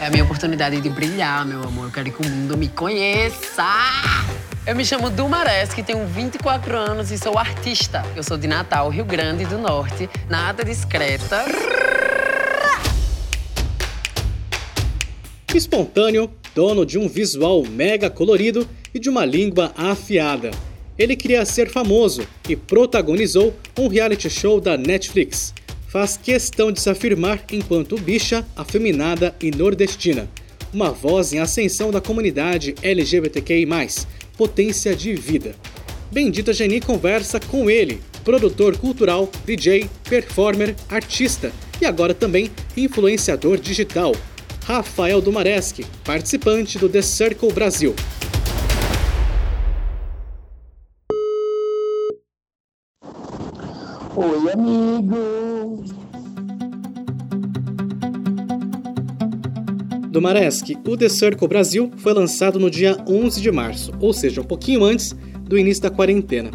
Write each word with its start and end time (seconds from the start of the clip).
É 0.00 0.06
a 0.06 0.10
minha 0.10 0.24
oportunidade 0.24 0.80
de 0.80 0.88
brilhar, 0.88 1.44
meu 1.44 1.62
amor. 1.62 1.84
Eu 1.84 1.90
quero 1.90 2.10
que 2.10 2.26
o 2.26 2.30
mundo 2.30 2.56
me 2.56 2.68
conheça. 2.68 3.66
Eu 4.66 4.74
me 4.74 4.82
chamo 4.82 5.10
Dumaresque, 5.10 5.82
tenho 5.82 6.06
24 6.06 6.74
anos 6.74 7.10
e 7.10 7.18
sou 7.18 7.36
artista. 7.36 8.02
Eu 8.16 8.22
sou 8.22 8.38
de 8.38 8.48
Natal, 8.48 8.88
Rio 8.88 9.04
Grande 9.04 9.44
do 9.44 9.58
Norte, 9.58 10.08
nada 10.26 10.64
discreta. 10.64 11.44
Espontâneo, 15.54 16.30
dono 16.54 16.86
de 16.86 16.98
um 16.98 17.06
visual 17.06 17.62
mega 17.66 18.08
colorido 18.08 18.66
e 18.94 18.98
de 18.98 19.10
uma 19.10 19.26
língua 19.26 19.70
afiada. 19.76 20.50
Ele 20.98 21.14
queria 21.14 21.44
ser 21.44 21.70
famoso 21.70 22.26
e 22.48 22.56
protagonizou 22.56 23.54
um 23.78 23.86
reality 23.86 24.30
show 24.30 24.62
da 24.62 24.78
Netflix 24.78 25.52
faz 25.90 26.16
questão 26.16 26.70
de 26.70 26.80
se 26.80 26.88
afirmar 26.88 27.44
enquanto 27.50 28.00
bicha, 28.00 28.46
afeminada 28.54 29.34
e 29.42 29.50
nordestina. 29.50 30.28
Uma 30.72 30.92
voz 30.92 31.32
em 31.32 31.40
ascensão 31.40 31.90
da 31.90 32.00
comunidade 32.00 32.76
LGBTQI, 32.80 33.66
potência 34.36 34.94
de 34.94 35.14
vida. 35.14 35.54
Bendita 36.12 36.52
Geni 36.52 36.80
conversa 36.80 37.40
com 37.40 37.68
ele, 37.68 38.00
produtor 38.24 38.76
cultural, 38.76 39.28
DJ, 39.44 39.90
performer, 40.08 40.76
artista 40.88 41.52
e 41.80 41.86
agora 41.86 42.14
também 42.14 42.50
influenciador 42.76 43.58
digital, 43.58 44.14
Rafael 44.64 45.20
Dumareschi, 45.20 45.84
participante 46.04 46.78
do 46.78 46.88
The 46.88 47.02
Circle 47.02 47.52
Brasil. 47.52 47.96
Oi, 54.22 54.52
amigo! 54.52 55.16
do 60.10 60.20
Maresk, 60.20 60.72
o 60.86 60.94
The 60.94 61.08
Circle 61.08 61.48
Brasil 61.48 61.90
foi 61.96 62.12
lançado 62.12 62.58
no 62.58 62.68
dia 62.68 62.98
11 63.08 63.40
de 63.40 63.50
março, 63.50 63.92
ou 63.98 64.12
seja, 64.12 64.42
um 64.42 64.44
pouquinho 64.44 64.84
antes 64.84 65.16
do 65.44 65.56
início 65.56 65.82
da 65.82 65.88
quarentena. 65.88 66.50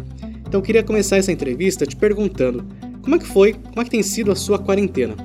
Então 0.46 0.62
queria 0.62 0.84
começar 0.84 1.16
essa 1.16 1.32
entrevista 1.32 1.84
te 1.84 1.96
perguntando 1.96 2.64
como 3.02 3.16
é 3.16 3.18
que 3.18 3.26
foi, 3.26 3.54
como 3.54 3.80
é 3.80 3.84
que 3.84 3.90
tem 3.90 4.02
sido 4.02 4.30
a 4.30 4.36
sua 4.36 4.60
quarentena? 4.60 5.16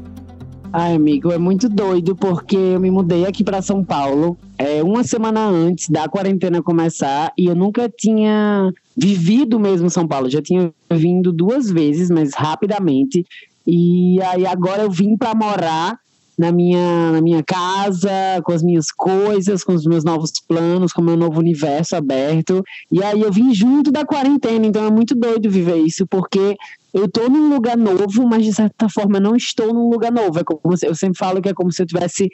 Ai, 0.73 0.95
amigo, 0.95 1.33
é 1.33 1.37
muito 1.37 1.67
doido 1.67 2.15
porque 2.15 2.55
eu 2.55 2.79
me 2.79 2.89
mudei 2.89 3.25
aqui 3.25 3.43
para 3.43 3.61
São 3.61 3.83
Paulo 3.83 4.37
é, 4.57 4.81
uma 4.81 5.03
semana 5.03 5.41
antes 5.41 5.89
da 5.89 6.07
quarentena 6.07 6.63
começar 6.63 7.33
e 7.37 7.47
eu 7.47 7.55
nunca 7.55 7.89
tinha 7.89 8.71
vivido 8.95 9.59
mesmo 9.59 9.89
São 9.89 10.07
Paulo. 10.07 10.29
Já 10.29 10.41
tinha 10.41 10.71
vindo 10.89 11.33
duas 11.33 11.69
vezes, 11.69 12.09
mas 12.09 12.33
rapidamente. 12.33 13.25
E 13.67 14.21
aí 14.21 14.45
agora 14.45 14.83
eu 14.83 14.89
vim 14.89 15.17
para 15.17 15.35
morar 15.35 15.99
na 16.37 16.53
minha, 16.53 17.11
na 17.11 17.21
minha 17.21 17.43
casa, 17.43 18.09
com 18.43 18.53
as 18.53 18.63
minhas 18.63 18.91
coisas, 18.91 19.65
com 19.65 19.73
os 19.73 19.85
meus 19.85 20.05
novos 20.05 20.31
planos, 20.47 20.93
com 20.93 21.01
o 21.01 21.05
meu 21.05 21.17
novo 21.17 21.37
universo 21.37 21.97
aberto. 21.97 22.63
E 22.89 23.03
aí 23.03 23.21
eu 23.21 23.31
vim 23.31 23.53
junto 23.53 23.91
da 23.91 24.05
quarentena, 24.05 24.65
então 24.65 24.85
é 24.85 24.89
muito 24.89 25.13
doido 25.15 25.49
viver 25.49 25.77
isso, 25.77 26.07
porque 26.07 26.55
eu 26.93 27.05
estou 27.05 27.29
num 27.29 27.49
lugar 27.49 27.77
novo, 27.77 28.27
mas 28.27 28.43
de 28.43 28.53
certa 28.53 28.89
forma 28.89 29.19
não 29.19 29.35
estou 29.35 29.73
num 29.73 29.89
lugar 29.89 30.11
novo. 30.11 30.39
É 30.39 30.43
como 30.43 30.75
se, 30.75 30.85
eu 30.85 30.93
sempre 30.93 31.17
falo 31.17 31.41
que 31.41 31.49
é 31.49 31.53
como 31.53 31.71
se 31.71 31.81
eu 31.81 31.85
estivesse 31.85 32.29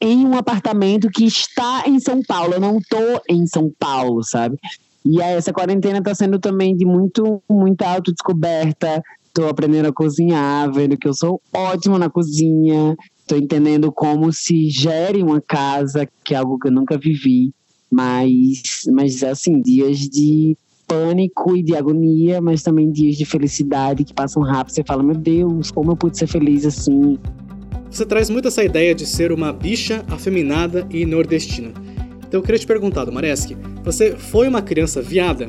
em 0.00 0.26
um 0.26 0.36
apartamento 0.36 1.08
que 1.10 1.24
está 1.24 1.84
em 1.86 2.00
São 2.00 2.20
Paulo. 2.22 2.54
Eu 2.54 2.60
não 2.60 2.78
estou 2.78 3.20
em 3.28 3.46
São 3.46 3.72
Paulo, 3.78 4.24
sabe? 4.24 4.58
E 5.04 5.22
aí 5.22 5.34
essa 5.34 5.52
quarentena 5.52 5.98
está 5.98 6.14
sendo 6.14 6.38
também 6.38 6.76
de 6.76 6.84
muito, 6.84 7.42
muita 7.48 7.88
autodescoberta. 7.88 9.02
Estou 9.26 9.48
aprendendo 9.48 9.86
a 9.86 9.92
cozinhar, 9.92 10.72
vendo 10.72 10.98
que 10.98 11.06
eu 11.06 11.14
sou 11.14 11.40
ótima 11.52 11.98
na 11.98 12.10
cozinha. 12.10 12.96
Estou 13.20 13.38
entendendo 13.38 13.92
como 13.92 14.32
se 14.32 14.68
gere 14.70 15.22
uma 15.22 15.40
casa, 15.40 16.08
que 16.24 16.34
é 16.34 16.38
algo 16.38 16.58
que 16.58 16.66
eu 16.66 16.72
nunca 16.72 16.98
vivi, 16.98 17.54
mas, 17.88 18.82
mas 18.92 19.22
assim, 19.22 19.62
dias 19.62 19.98
de 20.00 20.56
pânico 20.90 21.56
e 21.56 21.62
de 21.62 21.76
agonia, 21.76 22.40
mas 22.40 22.64
também 22.64 22.90
dias 22.90 23.16
de 23.16 23.24
felicidade 23.24 24.02
que 24.02 24.12
passam 24.12 24.42
rápido. 24.42 24.74
Você 24.74 24.82
fala, 24.84 25.04
meu 25.04 25.14
Deus, 25.14 25.70
como 25.70 25.92
eu 25.92 25.96
pude 25.96 26.18
ser 26.18 26.26
feliz 26.26 26.66
assim. 26.66 27.16
Você 27.88 28.04
traz 28.04 28.28
muito 28.28 28.48
essa 28.48 28.64
ideia 28.64 28.92
de 28.92 29.06
ser 29.06 29.30
uma 29.30 29.52
bicha 29.52 30.04
afeminada 30.08 30.84
e 30.90 31.06
nordestina. 31.06 31.70
Então 32.26 32.40
eu 32.40 32.42
queria 32.42 32.58
te 32.58 32.66
perguntar, 32.66 33.08
Mareski, 33.08 33.56
você 33.84 34.16
foi 34.16 34.48
uma 34.48 34.60
criança 34.60 35.00
viada? 35.00 35.48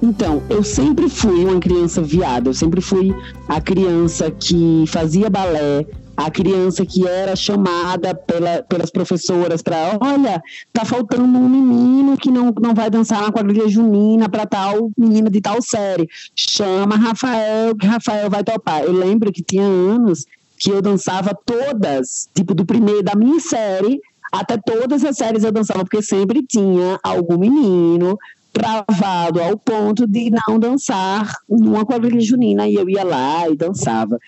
Então, 0.00 0.42
eu 0.48 0.62
sempre 0.62 1.08
fui 1.08 1.44
uma 1.44 1.58
criança 1.58 2.02
viada, 2.02 2.50
eu 2.50 2.54
sempre 2.54 2.80
fui 2.80 3.14
a 3.48 3.60
criança 3.60 4.30
que 4.30 4.84
fazia 4.86 5.30
balé, 5.30 5.86
a 6.16 6.30
criança 6.30 6.86
que 6.86 7.06
era 7.06 7.36
chamada 7.36 8.14
pela, 8.14 8.62
pelas 8.62 8.90
professoras 8.90 9.62
para, 9.62 9.98
olha, 10.00 10.42
tá 10.72 10.84
faltando 10.84 11.24
um 11.24 11.48
menino 11.48 12.16
que 12.16 12.30
não, 12.30 12.52
não 12.60 12.74
vai 12.74 12.88
dançar 12.88 13.22
na 13.22 13.32
quadrilha 13.32 13.68
junina 13.68 14.28
para 14.28 14.46
tal 14.46 14.90
menina 14.96 15.28
de 15.28 15.40
tal 15.40 15.60
série. 15.60 16.08
Chama 16.34 16.96
Rafael, 16.96 17.76
que 17.76 17.86
Rafael 17.86 18.30
vai 18.30 18.42
topar. 18.42 18.82
Eu 18.82 18.92
lembro 18.92 19.32
que 19.32 19.42
tinha 19.42 19.64
anos 19.64 20.24
que 20.58 20.70
eu 20.70 20.80
dançava 20.80 21.36
todas, 21.44 22.30
tipo, 22.34 22.54
do 22.54 22.64
primeiro 22.64 23.02
da 23.02 23.14
minha 23.14 23.38
série 23.40 24.00
até 24.32 24.56
todas 24.56 25.04
as 25.04 25.16
séries 25.16 25.44
eu 25.44 25.52
dançava, 25.52 25.84
porque 25.84 26.02
sempre 26.02 26.42
tinha 26.42 26.98
algum 27.02 27.38
menino 27.38 28.18
travado 28.52 29.42
ao 29.42 29.56
ponto 29.58 30.06
de 30.06 30.30
não 30.30 30.58
dançar 30.58 31.30
numa 31.48 31.84
quadrilha 31.84 32.20
junina 32.20 32.66
e 32.66 32.74
eu 32.74 32.88
ia 32.88 33.04
lá 33.04 33.48
e 33.48 33.56
dançava. 33.56 34.18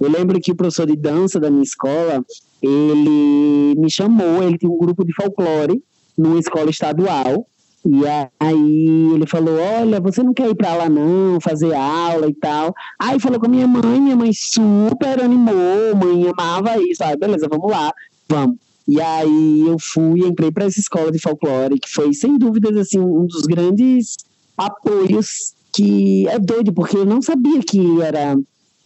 Eu 0.00 0.10
lembro 0.10 0.40
que 0.40 0.52
o 0.52 0.56
professor 0.56 0.86
de 0.86 0.96
dança 0.96 1.40
da 1.40 1.50
minha 1.50 1.62
escola, 1.62 2.24
ele 2.62 3.74
me 3.76 3.90
chamou, 3.90 4.42
ele 4.42 4.58
tinha 4.58 4.70
um 4.70 4.78
grupo 4.78 5.04
de 5.04 5.12
folclore 5.12 5.82
numa 6.16 6.38
escola 6.38 6.70
estadual, 6.70 7.46
e 7.84 8.02
aí 8.38 9.12
ele 9.14 9.26
falou: 9.26 9.56
Olha, 9.56 10.00
você 10.00 10.22
não 10.22 10.34
quer 10.34 10.50
ir 10.50 10.54
para 10.54 10.74
lá 10.74 10.88
não, 10.88 11.40
fazer 11.40 11.74
aula 11.74 12.28
e 12.28 12.34
tal. 12.34 12.74
Aí 12.98 13.18
falou 13.20 13.40
com 13.40 13.48
minha 13.48 13.66
mãe, 13.66 14.00
minha 14.00 14.16
mãe 14.16 14.30
super 14.32 15.22
animou, 15.22 15.94
mãe 15.96 16.28
amava 16.28 16.76
isso. 16.82 17.02
Aí, 17.02 17.16
beleza, 17.16 17.48
vamos 17.48 17.70
lá, 17.70 17.92
vamos. 18.28 18.56
E 18.86 19.00
aí 19.00 19.64
eu 19.66 19.76
fui, 19.78 20.26
entrei 20.26 20.50
para 20.50 20.64
essa 20.64 20.80
escola 20.80 21.12
de 21.12 21.18
folclore, 21.18 21.78
que 21.78 21.88
foi, 21.90 22.12
sem 22.14 22.38
dúvidas, 22.38 22.76
assim, 22.76 22.98
um 22.98 23.26
dos 23.26 23.42
grandes 23.42 24.16
apoios 24.56 25.54
que 25.72 26.26
é 26.28 26.38
doido, 26.38 26.72
porque 26.72 26.96
eu 26.96 27.04
não 27.04 27.20
sabia 27.20 27.60
que 27.60 28.00
era 28.00 28.34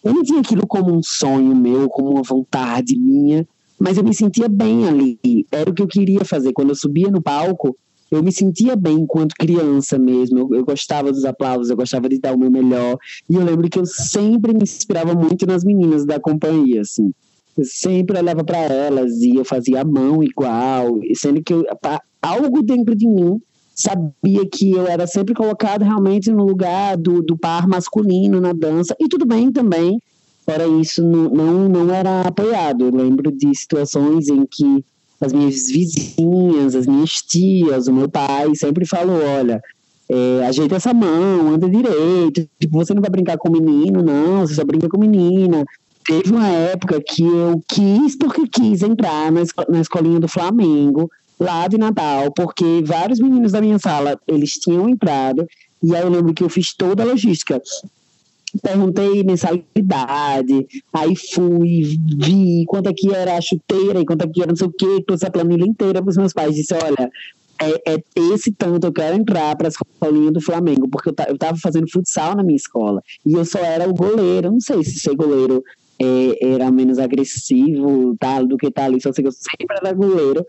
eu 0.05 0.13
não 0.13 0.23
tinha 0.23 0.41
aquilo 0.41 0.67
como 0.67 0.93
um 0.93 1.03
sonho 1.03 1.55
meu, 1.55 1.89
como 1.89 2.11
uma 2.11 2.23
vontade 2.23 2.99
minha, 2.99 3.47
mas 3.79 3.97
eu 3.97 4.05
me 4.05 4.15
sentia 4.15 4.49
bem 4.49 4.89
ali. 4.89 5.19
Era 5.51 5.71
o 5.71 5.75
que 5.75 5.83
eu 5.83 5.87
queria 5.87 6.25
fazer. 6.25 6.53
Quando 6.53 6.71
eu 6.71 6.75
subia 6.75 7.11
no 7.11 7.23
palco, 7.23 7.77
eu 8.11 8.23
me 8.23 8.31
sentia 8.31 8.77
bem 8.77 9.01
enquanto 9.01 9.35
criança 9.35 9.99
mesmo. 9.99 10.39
Eu, 10.39 10.55
eu, 10.57 10.65
gostava 10.65 11.11
dos 11.11 11.25
aplausos, 11.25 11.71
eu 11.71 11.77
gostava 11.77 12.09
de 12.09 12.19
dar 12.19 12.35
o 12.35 12.39
meu 12.39 12.51
melhor. 12.51 12.97
E 13.29 13.35
eu 13.35 13.45
lembro 13.45 13.69
que 13.69 13.79
eu 13.79 13.87
sempre 13.87 14.53
me 14.53 14.63
inspirava 14.63 15.15
muito 15.15 15.47
nas 15.47 15.65
meninas 15.65 16.05
da 16.05 16.21
companhia, 16.21 16.83
assim. 16.83 17.13
Eu 17.57 17.65
sempre 17.65 18.19
olhava 18.19 18.43
para 18.45 18.59
elas 18.59 19.21
e 19.21 19.37
eu 19.37 19.45
fazia 19.45 19.83
a 19.83 19.84
mão 19.84 20.23
igual, 20.23 21.01
sendo 21.15 21.43
que 21.43 21.53
eu, 21.53 21.65
algo 22.21 22.63
dentro 22.63 22.95
de 22.95 23.07
mim 23.07 23.41
sabia 23.75 24.47
que 24.47 24.72
eu 24.72 24.87
era 24.87 25.06
sempre 25.06 25.34
colocada 25.34 25.84
realmente 25.84 26.31
no 26.31 26.44
lugar 26.44 26.97
do, 26.97 27.22
do 27.22 27.37
par 27.37 27.66
masculino 27.66 28.41
na 28.41 28.53
dança, 28.53 28.94
e 29.00 29.09
tudo 29.09 29.27
bem 29.27 29.50
também, 29.50 29.99
fora 30.44 30.66
isso, 30.66 31.03
não, 31.03 31.28
não, 31.28 31.69
não 31.69 31.94
era 31.94 32.22
apoiado. 32.22 32.84
Eu 32.84 32.94
lembro 32.94 33.31
de 33.33 33.55
situações 33.56 34.28
em 34.28 34.44
que 34.47 34.84
as 35.21 35.33
minhas 35.33 35.69
vizinhas, 35.71 36.75
as 36.75 36.87
minhas 36.87 37.10
tias, 37.12 37.87
o 37.87 37.93
meu 37.93 38.09
pai 38.09 38.55
sempre 38.56 38.84
falou, 38.84 39.22
olha, 39.22 39.62
é, 40.09 40.44
ajeita 40.47 40.77
essa 40.77 40.93
mão, 40.93 41.54
anda 41.54 41.69
direito, 41.69 42.49
tipo, 42.60 42.77
você 42.77 42.93
não 42.93 43.00
vai 43.00 43.10
brincar 43.10 43.39
com 43.39 43.50
menino, 43.50 44.03
não, 44.03 44.41
você 44.41 44.54
só 44.54 44.65
brinca 44.65 44.89
com 44.89 44.99
menina. 44.99 45.65
Teve 46.04 46.33
uma 46.33 46.49
época 46.49 47.00
que 47.00 47.22
eu 47.22 47.62
quis, 47.69 48.16
porque 48.16 48.49
quis 48.49 48.83
entrar 48.83 49.31
na 49.31 49.81
escolinha 49.81 50.19
do 50.19 50.27
Flamengo, 50.27 51.09
lá 51.42 51.66
de 51.66 51.77
Natal, 51.77 52.33
porque 52.33 52.83
vários 52.84 53.18
meninos 53.18 53.53
da 53.53 53.60
minha 53.60 53.78
sala, 53.78 54.18
eles 54.27 54.53
tinham 54.53 54.89
entrado, 54.89 55.47
e 55.83 55.94
aí 55.94 56.03
eu 56.03 56.09
lembro 56.09 56.33
que 56.33 56.44
eu 56.44 56.48
fiz 56.48 56.74
toda 56.74 57.03
a 57.03 57.06
logística. 57.06 57.60
Perguntei 58.62 59.22
mensalidade, 59.24 60.66
aí 60.92 61.16
fui, 61.16 61.98
vi 62.18 62.65
quanto 62.66 62.91
é 62.91 62.92
que 62.92 63.10
era 63.12 63.36
a 63.36 63.41
chuteira 63.41 63.98
e 63.98 64.04
quanto 64.04 64.24
é 64.24 64.28
que 64.28 64.42
era 64.42 64.53
não 64.53 64.56
sei 64.56 64.66
o 64.66 64.72
quê, 64.72 65.03
trouxe 65.06 65.27
a 65.27 65.30
planilha 65.30 65.65
inteira 65.65 66.03
para 66.03 66.10
os 66.10 66.18
meus 66.18 66.34
pais. 66.34 66.54
Disse: 66.54 66.74
olha, 66.74 67.10
é, 67.59 67.95
é, 67.95 68.03
esse 68.34 68.53
tanto 68.53 68.86
eu 68.86 68.92
quero 68.92 69.16
entrar 69.16 69.56
para 69.56 69.68
a 69.68 69.71
escolinha 69.71 70.30
do 70.30 70.41
Flamengo, 70.41 70.86
porque 70.88 71.09
eu, 71.09 71.34
estava 71.34 71.56
fazendo 71.56 71.91
futsal 71.91 72.36
na 72.36 72.42
minha 72.42 72.56
escola 72.56 73.03
e 73.24 73.33
eu 73.33 73.45
só 73.45 73.59
era 73.59 73.88
o 73.88 73.95
goleiro. 73.95 74.50
Não 74.50 74.60
sei 74.60 74.84
se 74.84 74.98
ser 74.98 75.15
goleiro 75.15 75.65
é, 75.98 76.54
era 76.54 76.71
menos 76.71 76.98
agressivo 76.98 78.16
tal, 78.18 78.47
do 78.47 78.56
que 78.56 78.71
tal, 78.71 78.86
ali, 78.86 79.00
só 79.00 79.12
sei 79.12 79.22
que 79.22 79.28
eu 79.28 79.33
sempre 79.33 79.77
era 79.80 79.95
goleiro. 79.95 80.45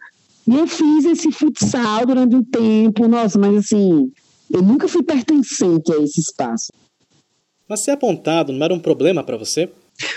E 0.48 0.56
eu 0.56 0.68
fiz 0.68 1.06
esse 1.06 1.31
futsal 1.31 2.06
durante 2.06 2.36
um 2.36 2.44
tempo, 2.44 3.07
nossa, 3.07 3.40
mas 3.40 3.57
assim, 3.57 4.12
eu 4.51 4.62
nunca 4.62 4.88
fui 4.88 5.01
pertencente 5.01 5.92
a 5.92 5.98
esse 5.98 6.19
espaço. 6.19 6.72
Mas 7.68 7.80
ser 7.80 7.92
apontado 7.92 8.51
não 8.51 8.63
era 8.63 8.74
um 8.74 8.80
problema 8.80 9.24
para 9.24 9.38
você? 9.38 9.69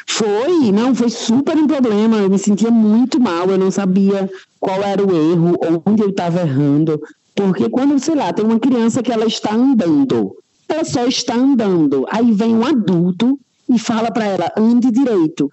Foi, 0.07 0.73
não, 0.73 0.95
foi 0.95 1.11
super 1.11 1.57
um 1.57 1.67
problema. 1.67 2.19
Eu 2.19 2.31
me 2.31 2.39
sentia 2.39 2.71
muito 2.71 3.21
mal, 3.21 3.49
eu 3.51 3.59
não 3.59 3.71
sabia 3.71 4.29
qual 4.59 4.83
era 4.83 5.05
o 5.05 5.33
erro, 5.33 5.55
onde 5.87 6.03
eu 6.03 6.11
estava 6.11 6.41
errando. 6.41 7.01
Porque 7.35 7.69
quando, 7.69 7.99
sei 7.99 8.15
lá, 8.15 8.33
tem 8.33 8.45
uma 8.45 8.59
criança 8.59 9.03
que 9.03 9.13
ela 9.13 9.27
está 9.27 9.55
andando, 9.55 10.35
ela 10.69 10.85
só 10.85 11.07
está 11.07 11.35
andando. 11.35 12.07
Aí 12.11 12.33
vem 12.33 12.55
um 12.55 12.65
adulto 12.65 13.39
e 13.69 13.79
fala 13.79 14.11
para 14.11 14.25
ela, 14.25 14.53
ande 14.57 14.91
direito. 14.91 15.49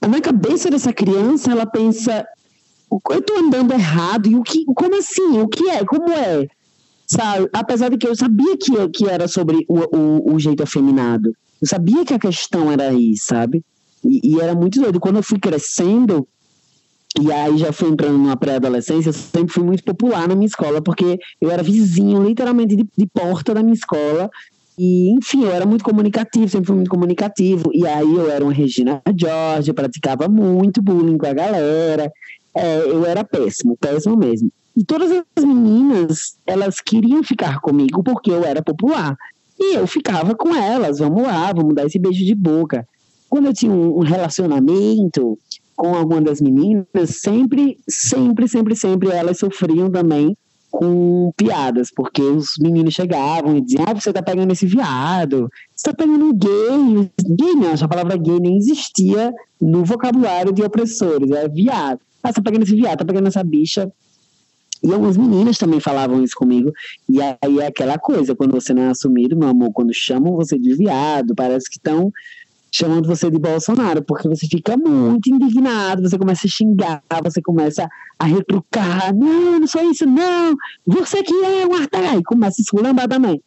Na 0.00 0.20
cabeça 0.20 0.70
dessa 0.70 0.92
criança, 0.92 1.50
ela 1.50 1.66
pensa, 1.66 2.26
eu 2.90 3.18
estou 3.18 3.38
andando 3.38 3.72
errado, 3.72 4.28
e 4.28 4.36
o 4.36 4.42
que, 4.42 4.64
como 4.66 4.96
assim? 4.96 5.38
O 5.38 5.48
que 5.48 5.68
é? 5.68 5.84
Como 5.84 6.10
é? 6.10 6.46
Sabe? 7.06 7.48
Apesar 7.52 7.88
de 7.90 7.96
que 7.96 8.06
eu 8.06 8.14
sabia 8.14 8.56
que, 8.56 8.88
que 8.88 9.08
era 9.08 9.26
sobre 9.26 9.64
o, 9.68 9.96
o, 9.96 10.34
o 10.34 10.38
jeito 10.38 10.62
afeminado. 10.62 11.34
Eu 11.60 11.66
sabia 11.66 12.04
que 12.04 12.14
a 12.14 12.18
questão 12.18 12.70
era 12.70 12.88
aí, 12.88 13.16
sabe? 13.16 13.64
E, 14.04 14.36
e, 14.36 14.40
era 14.40 14.54
muito 14.54 14.80
doido. 14.80 15.00
Quando 15.00 15.16
eu 15.16 15.22
fui 15.22 15.38
crescendo, 15.38 16.26
e 17.20 17.32
aí 17.32 17.58
já 17.58 17.72
fui 17.72 17.88
entrando 17.88 18.16
numa 18.16 18.36
pré-adolescência, 18.36 19.08
eu 19.08 19.12
sempre 19.12 19.52
fui 19.52 19.64
muito 19.64 19.82
popular 19.82 20.28
na 20.28 20.34
minha 20.34 20.46
escola, 20.46 20.80
porque 20.80 21.18
eu 21.40 21.50
era 21.50 21.62
vizinho, 21.62 22.22
literalmente, 22.22 22.76
de, 22.76 22.86
de 22.96 23.06
porta 23.06 23.54
da 23.54 23.62
minha 23.62 23.74
escola. 23.74 24.30
E, 24.78 25.10
enfim, 25.10 25.42
eu 25.42 25.50
era 25.50 25.66
muito 25.66 25.82
comunicativo, 25.82 26.48
sempre 26.48 26.68
fui 26.68 26.76
muito 26.76 26.90
comunicativo. 26.90 27.70
E 27.74 27.84
aí 27.84 28.14
eu 28.14 28.30
era 28.30 28.44
uma 28.44 28.52
Regina 28.52 29.02
George, 29.16 29.72
praticava 29.72 30.28
muito 30.28 30.80
bullying 30.80 31.18
com 31.18 31.26
a 31.26 31.32
galera. 31.32 32.12
É, 32.54 32.78
eu 32.80 33.04
era 33.04 33.24
péssimo, 33.24 33.76
péssimo 33.76 34.16
mesmo. 34.16 34.50
E 34.76 34.84
todas 34.84 35.10
as 35.10 35.44
meninas, 35.44 36.38
elas 36.46 36.80
queriam 36.80 37.22
ficar 37.22 37.60
comigo 37.60 38.02
porque 38.02 38.30
eu 38.30 38.44
era 38.44 38.62
popular. 38.62 39.16
E 39.58 39.74
eu 39.74 39.86
ficava 39.86 40.34
com 40.34 40.54
elas, 40.54 41.00
vamos 41.00 41.22
lá, 41.22 41.52
vamos 41.52 41.74
dar 41.74 41.84
esse 41.84 41.98
beijo 41.98 42.24
de 42.24 42.34
boca. 42.34 42.86
Quando 43.28 43.46
eu 43.46 43.52
tinha 43.52 43.72
um 43.72 44.00
relacionamento 44.00 45.36
com 45.76 45.94
alguma 45.94 46.20
das 46.20 46.40
meninas, 46.40 46.86
sempre, 47.10 47.76
sempre, 47.88 48.48
sempre, 48.48 48.76
sempre 48.76 49.10
elas 49.10 49.38
sofriam 49.38 49.90
também 49.90 50.36
com 50.70 51.32
piadas, 51.36 51.90
porque 51.94 52.22
os 52.22 52.52
meninos 52.60 52.94
chegavam 52.94 53.56
e 53.56 53.60
diziam: 53.60 53.84
Ah, 53.86 53.94
você 53.94 54.12
tá 54.12 54.22
pegando 54.22 54.52
esse 54.52 54.66
viado, 54.66 55.48
você 55.74 55.90
tá 55.90 55.96
pegando 55.96 56.24
um 56.24 56.32
gay. 56.32 57.10
Gay 57.36 57.54
não, 57.54 57.70
essa 57.70 57.88
palavra 57.88 58.16
gay 58.16 58.38
nem 58.38 58.56
existia 58.56 59.32
no 59.60 59.84
vocabulário 59.84 60.52
de 60.52 60.62
opressores, 60.62 61.30
é 61.30 61.48
viado. 61.48 62.00
Ah, 62.22 62.32
tá 62.32 62.42
pegando 62.42 62.62
esse 62.64 62.74
viado, 62.74 62.98
tá 62.98 63.04
pegando 63.04 63.28
essa 63.28 63.42
bicha. 63.42 63.90
E 64.82 64.92
algumas 64.92 65.16
meninas 65.16 65.58
também 65.58 65.80
falavam 65.80 66.22
isso 66.22 66.34
comigo. 66.36 66.72
E 67.08 67.20
aí 67.20 67.58
é 67.60 67.66
aquela 67.66 67.98
coisa, 67.98 68.34
quando 68.34 68.52
você 68.52 68.72
não 68.72 68.82
é 68.82 68.88
assumido, 68.88 69.36
meu 69.36 69.48
amor, 69.48 69.72
quando 69.72 69.92
chamam 69.92 70.36
você 70.36 70.58
de 70.58 70.74
viado, 70.74 71.34
parece 71.34 71.68
que 71.68 71.78
estão 71.78 72.12
chamando 72.70 73.06
você 73.06 73.30
de 73.30 73.38
Bolsonaro, 73.38 74.02
porque 74.02 74.28
você 74.28 74.46
fica 74.46 74.76
muito 74.76 75.30
indignado, 75.30 76.02
você 76.02 76.18
começa 76.18 76.46
a 76.46 76.50
xingar, 76.50 77.02
você 77.24 77.40
começa 77.40 77.88
a 78.18 78.24
retrucar, 78.24 79.14
não, 79.14 79.60
não 79.60 79.66
sou 79.66 79.90
isso, 79.90 80.06
não, 80.06 80.54
você 80.86 81.22
que 81.22 81.32
é 81.32 81.66
um 81.66 81.74
artagão, 81.74 82.18
e 82.18 82.22
começa 82.22 82.60
a 82.60 82.62
esculambar 82.62 83.08
também. 83.08 83.40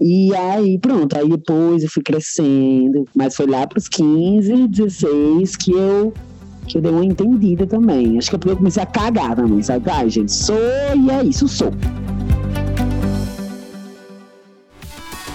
E 0.00 0.34
aí, 0.34 0.78
pronto, 0.78 1.16
aí 1.16 1.28
depois 1.28 1.82
eu 1.82 1.88
fui 1.88 2.02
crescendo, 2.02 3.06
mas 3.14 3.34
foi 3.34 3.46
lá 3.46 3.66
para 3.66 3.78
os 3.78 3.88
15, 3.88 4.68
16 4.68 5.56
que 5.56 5.70
eu 5.70 6.12
que 6.66 6.78
eu 6.78 6.82
dei 6.82 6.90
uma 6.90 7.04
entendida 7.04 7.66
também. 7.66 8.18
Acho 8.18 8.30
que 8.30 8.36
é 8.36 8.38
porque 8.38 8.52
eu 8.52 8.56
comecei 8.56 8.82
a 8.82 8.86
cagar 8.86 9.36
também, 9.36 9.62
sabe? 9.62 9.90
Ai, 9.90 10.10
gente, 10.10 10.32
sou 10.32 10.56
e 10.56 11.10
é 11.10 11.24
isso, 11.24 11.48
sou. 11.48 11.72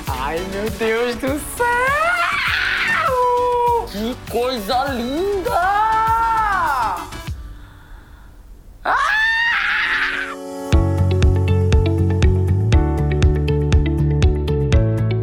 Ai, 0.08 0.40
meu 0.52 0.70
Deus 0.78 1.16
do 1.16 1.40
céu! 1.58 1.68
Que 3.92 4.32
coisa 4.32 4.86
linda! 4.94 5.52
Ah! 8.84 9.12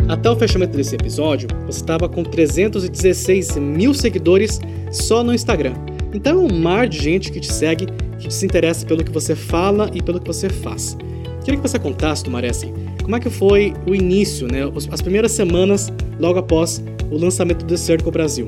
Até 0.09 0.31
o 0.31 0.37
fechamento 0.37 0.77
desse 0.77 0.95
episódio, 0.95 1.49
você 1.67 1.81
estava 1.81 2.09
com 2.09 2.25
316 2.25 3.57
mil 3.57 3.93
seguidores 3.93 4.59
só 4.91 5.23
no 5.23 5.35
Instagram. 5.35 5.75
Então 6.13 6.41
é 6.41 6.53
um 6.53 6.59
mar 6.59 6.89
de 6.89 6.99
gente 6.99 7.31
que 7.31 7.41
te 7.41 7.53
segue, 7.53 7.87
que 8.19 8.31
se 8.33 8.47
interessa 8.47 8.87
pelo 8.87 9.05
que 9.05 9.13
você 9.13 9.35
fala 9.37 9.91
e 9.93 10.03
pelo 10.03 10.21
que 10.21 10.27
você 10.27 10.49
faz. 10.49 10.97
Queria 11.45 11.61
que 11.61 11.69
você 11.69 11.79
contasse, 11.79 12.25
Tumaresi, 12.25 12.73
como 13.03 13.17
é 13.17 13.21
que 13.21 13.31
foi 13.31 13.73
o 13.87 13.95
início, 13.95 14.47
né, 14.51 14.61
as 14.93 15.01
primeiras 15.01 15.33
semanas 15.33 15.93
logo 16.19 16.39
após 16.39 16.83
o 17.11 17.17
lançamento 17.17 17.65
do 17.65 17.77
Circle 17.77 18.11
Brasil. 18.11 18.47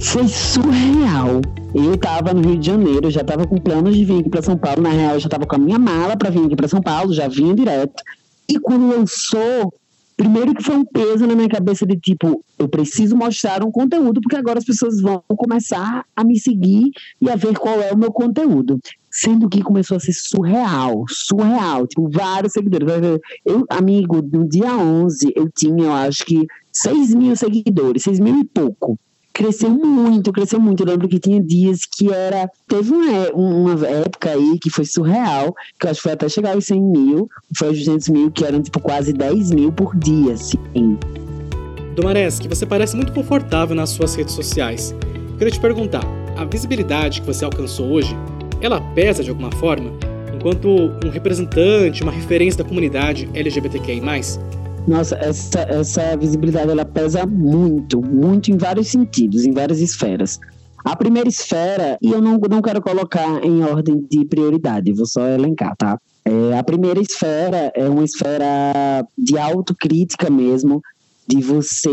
Foi 0.00 0.26
surreal. 0.26 1.40
Eu 1.74 1.94
estava 1.94 2.34
no 2.34 2.42
Rio 2.42 2.58
de 2.58 2.66
Janeiro, 2.66 3.10
já 3.10 3.20
estava 3.20 3.46
com 3.46 3.56
planos 3.56 3.96
de 3.96 4.04
vir 4.04 4.20
aqui 4.20 4.28
para 4.28 4.42
São 4.42 4.56
Paulo. 4.56 4.82
Na 4.82 4.90
real, 4.90 5.14
eu 5.14 5.20
já 5.20 5.26
estava 5.26 5.46
com 5.46 5.54
a 5.54 5.58
minha 5.58 5.78
mala 5.78 6.16
para 6.16 6.28
vir 6.28 6.44
aqui 6.44 6.56
para 6.56 6.68
São 6.68 6.80
Paulo, 6.80 7.14
já 7.14 7.28
vinha 7.28 7.54
direto. 7.54 8.02
E 8.48 8.58
quando 8.58 8.88
lançou, 8.88 9.72
Primeiro 10.16 10.54
que 10.54 10.62
foi 10.62 10.76
um 10.76 10.84
peso 10.84 11.26
na 11.26 11.34
minha 11.34 11.48
cabeça 11.48 11.86
de 11.86 11.96
tipo, 11.96 12.44
eu 12.58 12.68
preciso 12.68 13.16
mostrar 13.16 13.64
um 13.64 13.70
conteúdo, 13.70 14.20
porque 14.20 14.36
agora 14.36 14.58
as 14.58 14.64
pessoas 14.64 15.00
vão 15.00 15.22
começar 15.28 16.04
a 16.14 16.24
me 16.24 16.38
seguir 16.38 16.90
e 17.20 17.30
a 17.30 17.36
ver 17.36 17.58
qual 17.58 17.80
é 17.80 17.92
o 17.92 17.98
meu 17.98 18.12
conteúdo. 18.12 18.78
Sendo 19.10 19.48
que 19.48 19.62
começou 19.62 19.96
a 19.96 20.00
ser 20.00 20.12
surreal, 20.12 21.04
surreal, 21.08 21.86
tipo, 21.86 22.08
vários 22.10 22.52
seguidores. 22.52 22.88
Eu, 23.44 23.64
amigo, 23.68 24.22
no 24.22 24.48
dia 24.48 24.76
11, 24.76 25.32
eu 25.34 25.50
tinha, 25.50 25.84
eu 25.84 25.92
acho 25.92 26.24
que, 26.24 26.46
6 26.72 27.14
mil 27.14 27.36
seguidores, 27.36 28.02
6 28.02 28.20
mil 28.20 28.38
e 28.38 28.44
pouco 28.44 28.98
cresceu 29.32 29.70
muito, 29.70 30.32
cresceu 30.32 30.60
muito. 30.60 30.82
Eu 30.82 30.86
lembro 30.86 31.08
que 31.08 31.18
tinha 31.18 31.40
dias 31.42 31.80
que 31.84 32.12
era. 32.12 32.50
Teve 32.68 32.92
uma, 32.92 33.12
é, 33.12 33.32
uma 33.32 33.86
época 33.86 34.30
aí 34.30 34.58
que 34.60 34.70
foi 34.70 34.84
surreal, 34.84 35.54
que 35.78 35.86
eu 35.86 35.90
acho 35.90 36.00
que 36.00 36.02
foi 36.02 36.12
até 36.12 36.28
chegar 36.28 36.54
aos 36.54 36.66
100 36.66 36.80
mil, 36.80 37.30
foi 37.56 37.68
aos 37.68 37.78
200 37.78 38.08
mil, 38.08 38.30
que 38.30 38.44
eram 38.44 38.62
tipo 38.62 38.80
quase 38.80 39.12
10 39.12 39.50
mil 39.52 39.72
por 39.72 39.96
dia, 39.96 40.34
assim. 40.34 40.98
Domares, 41.94 42.38
você 42.40 42.64
parece 42.64 42.96
muito 42.96 43.12
confortável 43.12 43.74
nas 43.76 43.90
suas 43.90 44.14
redes 44.14 44.34
sociais. 44.34 44.94
Eu 45.32 45.36
queria 45.36 45.52
te 45.52 45.60
perguntar: 45.60 46.04
a 46.36 46.44
visibilidade 46.44 47.20
que 47.20 47.26
você 47.26 47.44
alcançou 47.44 47.90
hoje, 47.90 48.16
ela 48.60 48.80
pesa 48.94 49.22
de 49.22 49.30
alguma 49.30 49.50
forma? 49.52 49.92
Enquanto 50.34 50.68
um 51.04 51.10
representante, 51.10 52.02
uma 52.02 52.10
referência 52.10 52.62
da 52.62 52.68
comunidade 52.68 53.28
LGBTQI? 53.34 54.00
Nossa, 54.86 55.16
essa, 55.16 55.60
essa 55.60 56.16
visibilidade 56.16 56.70
ela 56.70 56.84
pesa 56.84 57.24
muito, 57.24 58.02
muito 58.02 58.50
em 58.50 58.56
vários 58.56 58.88
sentidos, 58.88 59.44
em 59.44 59.52
várias 59.52 59.80
esferas. 59.80 60.40
A 60.84 60.96
primeira 60.96 61.28
esfera, 61.28 61.96
e 62.02 62.10
eu 62.10 62.20
não, 62.20 62.38
não 62.50 62.60
quero 62.60 62.82
colocar 62.82 63.44
em 63.44 63.62
ordem 63.62 64.04
de 64.10 64.24
prioridade, 64.24 64.92
vou 64.92 65.06
só 65.06 65.24
elencar, 65.28 65.76
tá? 65.76 65.96
É, 66.24 66.58
a 66.58 66.62
primeira 66.64 67.00
esfera 67.00 67.72
é 67.74 67.88
uma 67.88 68.04
esfera 68.04 69.06
de 69.16 69.38
autocrítica 69.38 70.28
mesmo, 70.28 70.82
de 71.26 71.40
você 71.40 71.90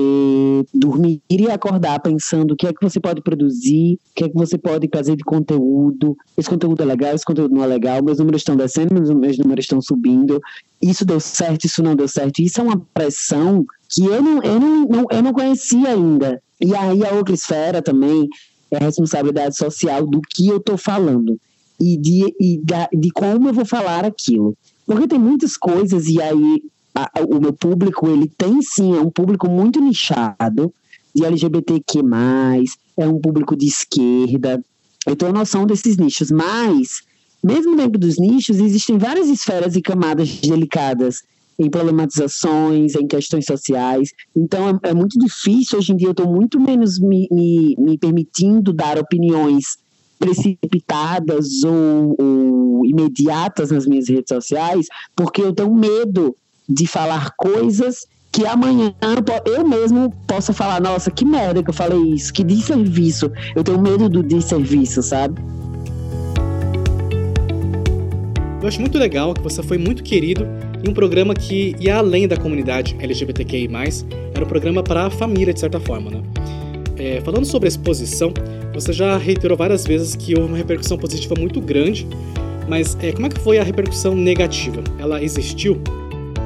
dormir 0.74 1.22
e 1.30 1.50
acordar 1.50 2.00
pensando 2.00 2.54
o 2.54 2.56
que 2.56 2.68
é 2.68 2.74
que 2.74 2.82
você 2.82 3.00
pode 3.00 3.22
produzir, 3.22 4.00
o 4.12 4.16
que 4.16 4.24
é 4.24 4.30
que 4.30 4.36
você 4.36 4.58
pode 4.58 4.88
trazer 4.88 5.16
de 5.16 5.24
conteúdo. 5.24 6.18
Esse 6.38 6.50
conteúdo 6.50 6.82
é 6.82 6.86
legal, 6.86 7.14
esse 7.14 7.26
conteúdo 7.26 7.54
não 7.54 7.64
é 7.64 7.68
legal, 7.68 8.04
meus 8.04 8.18
números 8.18 8.42
estão 8.42 8.56
descendo, 8.56 8.94
meus, 8.94 9.10
meus 9.12 9.38
números 9.38 9.66
estão 9.66 9.82
subindo. 9.82 10.42
Isso 10.82 11.06
deu 11.06 11.20
certo, 11.20 11.66
isso 11.66 11.84
não 11.84 11.96
deu 11.96 12.08
certo. 12.08 12.42
Isso 12.42 12.60
é 12.60 12.64
uma 12.64 12.80
pressão 12.94 13.66
que 13.88 14.04
eu 14.06 14.22
não, 14.22 14.42
eu 14.42 14.60
não, 14.60 14.86
não, 14.86 15.06
eu 15.12 15.22
não 15.22 15.34
conhecia 15.34 15.90
ainda. 15.90 16.42
E 16.60 16.76
aí 16.76 17.06
a 17.06 17.14
outra 17.14 17.34
esfera 17.34 17.82
também 17.82 18.28
é 18.72 18.78
a 18.78 18.86
responsabilidade 18.86 19.56
social 19.56 20.06
do 20.06 20.22
que 20.22 20.48
eu 20.48 20.58
estou 20.58 20.78
falando 20.78 21.40
e 21.80 21.98
de, 21.98 22.36
e 22.40 22.60
da, 22.64 22.90
de 22.92 23.10
como 23.12 23.50
eu 23.50 23.54
vou 23.54 23.66
falar 23.66 24.06
aquilo. 24.06 24.56
Porque 24.86 25.08
tem 25.08 25.20
muitas 25.20 25.56
coisas, 25.56 26.08
e 26.08 26.20
aí 26.22 26.64
a, 27.04 27.22
o 27.30 27.40
meu 27.40 27.54
público, 27.54 28.08
ele 28.10 28.28
tem 28.28 28.62
sim, 28.62 28.96
é 28.96 29.02
um 29.02 29.10
público 29.10 29.50
muito 29.50 29.80
nichado, 29.80 30.74
de 31.16 31.26
LGBTQ+, 31.26 32.00
é 32.98 33.08
um 33.08 33.20
público 33.20 33.56
de 33.56 33.68
esquerda, 33.68 34.64
eu 35.06 35.16
tenho 35.16 35.34
noção 35.34 35.66
desses 35.66 35.98
nichos, 35.98 36.30
mas, 36.30 37.02
mesmo 37.44 37.76
dentro 37.76 38.00
dos 38.00 38.20
nichos, 38.20 38.60
existem 38.60 38.98
várias 38.98 39.28
esferas 39.28 39.76
e 39.76 39.82
camadas 39.82 40.40
delicadas 40.40 41.24
em 41.58 41.70
problematizações, 41.70 42.96
em 42.96 43.08
questões 43.08 43.46
sociais. 43.46 44.12
Então, 44.36 44.70
é, 44.70 44.90
é 44.90 44.94
muito 44.94 45.18
difícil, 45.20 45.78
hoje 45.80 45.92
em 45.92 45.98
dia, 45.98 46.08
eu 46.08 46.12
estou 46.12 46.32
muito 46.32 46.60
menos 46.60 47.00
me, 47.00 47.28
me, 47.32 47.76
me, 47.78 47.98
permitindo 47.98 48.72
dar 48.72 48.98
opiniões 48.98 49.78
precipitadas 50.18 51.64
ou, 51.64 52.16
ou 52.20 52.86
imediatas 52.86 53.72
nas 53.72 53.86
minhas 53.86 54.08
redes 54.08 54.30
sociais, 54.30 54.88
porque 55.16 55.42
eu 55.42 55.54
tenho 55.54 55.74
medo 55.74 56.36
de 56.70 56.86
falar 56.86 57.32
coisas 57.36 58.06
que 58.32 58.46
amanhã 58.46 58.94
eu 59.46 59.68
mesmo 59.68 60.12
possa 60.28 60.54
falar, 60.54 60.80
nossa, 60.80 61.10
que 61.10 61.26
merda 61.26 61.64
que 61.64 61.70
eu 61.70 61.74
falei 61.74 62.00
isso, 62.14 62.32
que 62.32 62.44
desserviço. 62.44 63.32
Eu 63.56 63.64
tenho 63.64 63.82
medo 63.82 64.08
do 64.08 64.22
desserviço, 64.22 65.02
sabe? 65.02 65.42
Eu 68.62 68.68
acho 68.68 68.80
muito 68.80 68.98
legal 68.98 69.34
que 69.34 69.42
você 69.42 69.64
foi 69.64 69.78
muito 69.78 70.04
querido 70.04 70.46
em 70.86 70.90
um 70.90 70.94
programa 70.94 71.34
que 71.34 71.76
ia 71.80 71.98
além 71.98 72.28
da 72.28 72.38
comunidade 72.38 72.96
LGBTQI+, 73.00 73.70
era 74.34 74.46
um 74.46 74.48
programa 74.48 74.84
para 74.84 75.08
a 75.08 75.10
família, 75.10 75.54
de 75.54 75.60
certa 75.60 75.80
forma, 75.80 76.12
né? 76.12 76.22
É, 76.98 77.22
falando 77.22 77.46
sobre 77.46 77.68
a 77.68 77.70
exposição, 77.70 78.34
você 78.74 78.92
já 78.92 79.18
reiterou 79.18 79.58
várias 79.58 79.86
vezes 79.86 80.16
que 80.16 80.36
houve 80.38 80.50
uma 80.50 80.58
repercussão 80.58 80.98
positiva 80.98 81.34
muito 81.38 81.62
grande 81.62 82.06
Mas 82.68 82.96
é, 83.02 83.12
como 83.12 83.26
é 83.26 83.30
que 83.30 83.40
foi 83.40 83.58
a 83.58 83.64
repercussão 83.64 84.14
negativa? 84.14 84.84
Ela 85.00 85.24
existiu? 85.24 85.82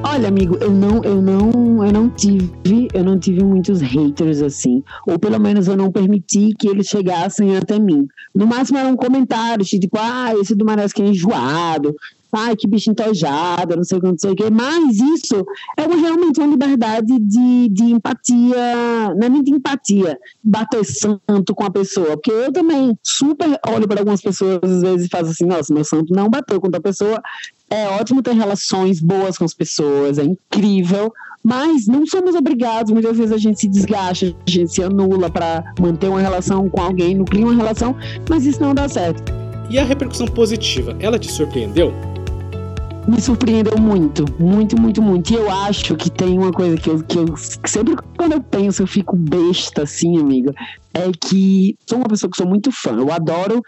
Olha, 0.06 0.28
amigo, 0.28 0.58
eu 0.60 0.70
não, 0.70 1.02
eu 1.04 1.22
não, 1.22 1.84
eu 1.84 1.92
não 1.92 2.10
tive, 2.10 2.90
eu 2.94 3.04
não 3.04 3.18
tive 3.18 3.42
muitos 3.44 3.80
haters 3.82 4.42
assim, 4.42 4.84
ou 5.08 5.18
pelo 5.18 5.40
menos 5.40 5.68
eu 5.68 5.78
não 5.78 5.92
permiti 5.92 6.54
que 6.60 6.68
eles 6.68 6.88
chegassem 6.88 7.56
até 7.56 7.80
mim. 7.80 8.06
No 8.36 8.46
máximo 8.46 8.78
eram 8.78 8.96
comentários 8.98 9.70
tipo, 9.70 9.98
ah, 9.98 10.34
esse 10.36 10.54
do 10.54 10.66
Mares 10.66 10.92
que 10.92 11.02
é 11.02 11.06
enjoado, 11.06 11.96
ai, 12.36 12.56
que 12.56 12.68
bicho 12.68 12.90
entojado, 12.90 13.76
não 13.76 13.84
sei 13.84 13.98
o 13.98 14.02
que, 14.02 14.08
não 14.08 14.18
sei 14.18 14.32
o 14.32 14.36
que. 14.36 14.50
Mas 14.50 14.98
isso 14.98 15.46
é 15.78 15.86
uma, 15.86 15.96
realmente 15.96 16.40
uma 16.40 16.48
liberdade 16.48 17.20
de, 17.20 17.70
de 17.70 17.84
empatia, 17.84 19.14
não 19.16 19.28
é 19.28 19.30
nem 19.30 19.44
de 19.44 19.52
empatia, 19.52 20.18
bater 20.44 20.84
santo 20.84 21.54
com 21.56 21.64
a 21.64 21.72
pessoa. 21.72 22.12
Porque 22.12 22.32
eu 22.32 22.52
também 22.52 22.98
super 23.04 23.60
olho 23.68 23.88
para 23.88 24.02
algumas 24.02 24.22
pessoas, 24.22 24.60
às 24.64 24.82
vezes, 24.82 25.06
e 25.06 25.10
faço 25.10 25.32
assim, 25.32 25.46
nossa, 25.46 25.74
meu 25.74 25.84
santo 25.84 26.14
não 26.14 26.30
bateu 26.30 26.60
com 26.60 26.68
outra 26.68 26.82
pessoa. 26.82 27.22
É 27.70 27.88
ótimo 27.88 28.22
ter 28.22 28.34
relações 28.34 29.00
boas 29.00 29.38
com 29.38 29.46
as 29.46 29.54
pessoas, 29.54 30.18
é 30.18 30.24
incrível, 30.24 31.12
mas 31.44 31.88
não 31.88 32.06
somos 32.06 32.36
obrigados. 32.36 32.92
Muitas 32.92 33.18
vezes 33.18 33.32
a 33.32 33.38
gente 33.38 33.60
se 33.60 33.68
desgasta, 33.68 34.28
a 34.28 34.50
gente 34.50 34.72
se 34.72 34.84
anula 34.84 35.30
para 35.30 35.64
manter 35.80 36.08
uma 36.08 36.22
relação 36.22 36.70
com 36.70 36.82
alguém, 36.82 37.24
cria 37.26 37.46
uma 37.46 37.56
relação, 37.56 37.96
mas 38.30 38.46
isso 38.46 38.62
não 38.62 38.74
dá 38.74 38.88
certo. 38.88 39.34
E 39.70 39.80
a 39.80 39.84
repercussão 39.84 40.28
positiva, 40.28 40.96
ela 41.00 41.18
te 41.18 41.32
surpreendeu? 41.32 41.94
me 43.08 43.20
surpreendeu 43.20 43.78
muito, 43.78 44.26
muito, 44.40 44.80
muito, 44.80 45.02
muito. 45.02 45.34
E 45.34 45.36
eu 45.36 45.50
acho 45.50 45.96
que 45.96 46.10
tem 46.10 46.38
uma 46.38 46.52
coisa 46.52 46.78
que 46.78 46.90
eu, 46.90 47.04
que 47.04 47.18
eu 47.18 47.26
sempre 47.66 47.96
quando 48.18 48.34
eu 48.34 48.42
penso, 48.42 48.84
eu 48.84 48.88
fico 48.88 49.16
besta, 49.16 49.84
assim, 49.84 50.18
amiga. 50.18 50.54
É 50.94 51.12
que 51.12 51.76
sou 51.88 51.98
uma 51.98 52.08
pessoa 52.08 52.30
que 52.30 52.38
sou 52.38 52.48
muito 52.48 52.72
fã. 52.72 52.92
Eu 52.92 53.12
adoro 53.12 53.62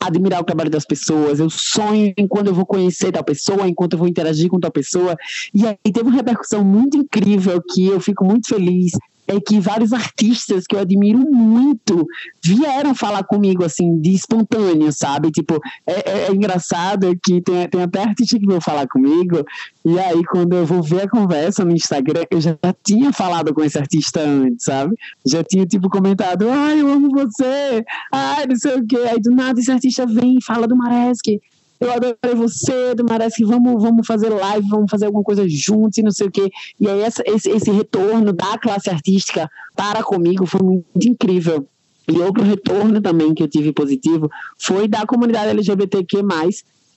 admirar 0.00 0.40
o 0.40 0.44
trabalho 0.44 0.70
das 0.70 0.84
pessoas, 0.84 1.40
eu 1.40 1.50
sonho 1.50 2.12
em 2.16 2.26
quando 2.26 2.48
eu 2.48 2.54
vou 2.54 2.64
conhecer 2.66 3.12
tal 3.12 3.24
pessoa, 3.24 3.68
enquanto 3.68 3.94
eu 3.94 3.98
vou 3.98 4.08
interagir 4.08 4.48
com 4.48 4.60
tal 4.60 4.70
pessoa. 4.70 5.16
E 5.54 5.66
aí 5.66 5.76
teve 5.84 6.02
uma 6.02 6.16
repercussão 6.16 6.64
muito 6.64 6.96
incrível 6.96 7.60
que 7.62 7.86
eu 7.86 8.00
fico 8.00 8.24
muito 8.24 8.48
feliz 8.48 8.92
é 9.28 9.38
que 9.38 9.60
vários 9.60 9.92
artistas 9.92 10.66
que 10.66 10.74
eu 10.74 10.80
admiro 10.80 11.18
muito 11.18 12.06
vieram 12.42 12.94
falar 12.94 13.22
comigo, 13.24 13.62
assim, 13.62 14.00
de 14.00 14.14
espontâneo, 14.14 14.90
sabe? 14.90 15.30
Tipo, 15.30 15.60
é, 15.86 16.10
é, 16.10 16.26
é 16.28 16.32
engraçado 16.32 17.14
que 17.22 17.42
tem, 17.42 17.68
tem 17.68 17.82
até 17.82 18.02
artista 18.02 18.38
que 18.38 18.46
veio 18.46 18.60
falar 18.60 18.88
comigo, 18.88 19.44
e 19.84 19.98
aí 19.98 20.24
quando 20.24 20.54
eu 20.54 20.64
vou 20.64 20.82
ver 20.82 21.02
a 21.02 21.08
conversa 21.08 21.64
no 21.64 21.72
Instagram, 21.72 22.24
eu 22.30 22.40
já 22.40 22.56
tinha 22.82 23.12
falado 23.12 23.52
com 23.52 23.62
esse 23.62 23.78
artista 23.78 24.20
antes, 24.20 24.64
sabe? 24.64 24.96
Já 25.26 25.44
tinha, 25.44 25.66
tipo, 25.66 25.90
comentado, 25.90 26.48
ai, 26.50 26.80
eu 26.80 26.90
amo 26.90 27.10
você, 27.10 27.84
ai, 28.12 28.46
não 28.46 28.56
sei 28.56 28.76
o 28.76 28.86
quê. 28.86 28.96
Aí 29.10 29.20
do 29.20 29.30
nada 29.30 29.60
esse 29.60 29.70
artista 29.70 30.06
vem 30.06 30.38
e 30.38 30.44
fala 30.44 30.66
do 30.66 30.76
Maresque 30.76 31.40
eu 31.80 31.92
adorei 31.92 32.34
você, 32.34 32.94
do 32.94 33.04
Marés, 33.04 33.34
vamos, 33.40 33.82
vamos 33.82 34.06
fazer 34.06 34.28
live, 34.28 34.68
vamos 34.68 34.90
fazer 34.90 35.06
alguma 35.06 35.22
coisa 35.22 35.48
juntos 35.48 35.98
e 35.98 36.02
não 36.02 36.10
sei 36.10 36.26
o 36.26 36.30
quê. 36.30 36.50
E 36.80 36.88
aí 36.88 37.00
essa, 37.00 37.22
esse, 37.26 37.50
esse 37.50 37.70
retorno 37.70 38.32
da 38.32 38.58
classe 38.58 38.90
artística 38.90 39.48
para 39.76 40.02
comigo 40.02 40.44
foi 40.46 40.60
muito 40.62 41.08
incrível. 41.08 41.66
E 42.08 42.18
outro 42.18 42.42
retorno 42.42 43.00
também 43.00 43.34
que 43.34 43.42
eu 43.42 43.48
tive 43.48 43.72
positivo 43.72 44.30
foi 44.58 44.88
da 44.88 45.06
comunidade 45.06 45.50
LGBTQ+, 45.50 46.22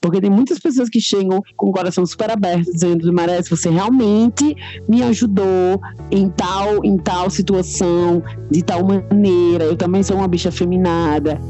porque 0.00 0.20
tem 0.20 0.30
muitas 0.30 0.58
pessoas 0.58 0.88
que 0.88 1.00
chegam 1.00 1.40
com 1.56 1.68
o 1.68 1.72
coração 1.72 2.04
super 2.04 2.30
aberto, 2.30 2.72
dizendo, 2.72 3.12
Marés, 3.12 3.48
você 3.48 3.70
realmente 3.70 4.56
me 4.88 5.02
ajudou 5.04 5.80
em 6.10 6.28
tal, 6.28 6.84
em 6.84 6.96
tal 6.96 7.30
situação, 7.30 8.20
de 8.50 8.64
tal 8.64 8.82
maneira, 8.84 9.64
eu 9.64 9.76
também 9.76 10.02
sou 10.02 10.16
uma 10.16 10.26
bicha 10.26 10.50
feminada. 10.50 11.40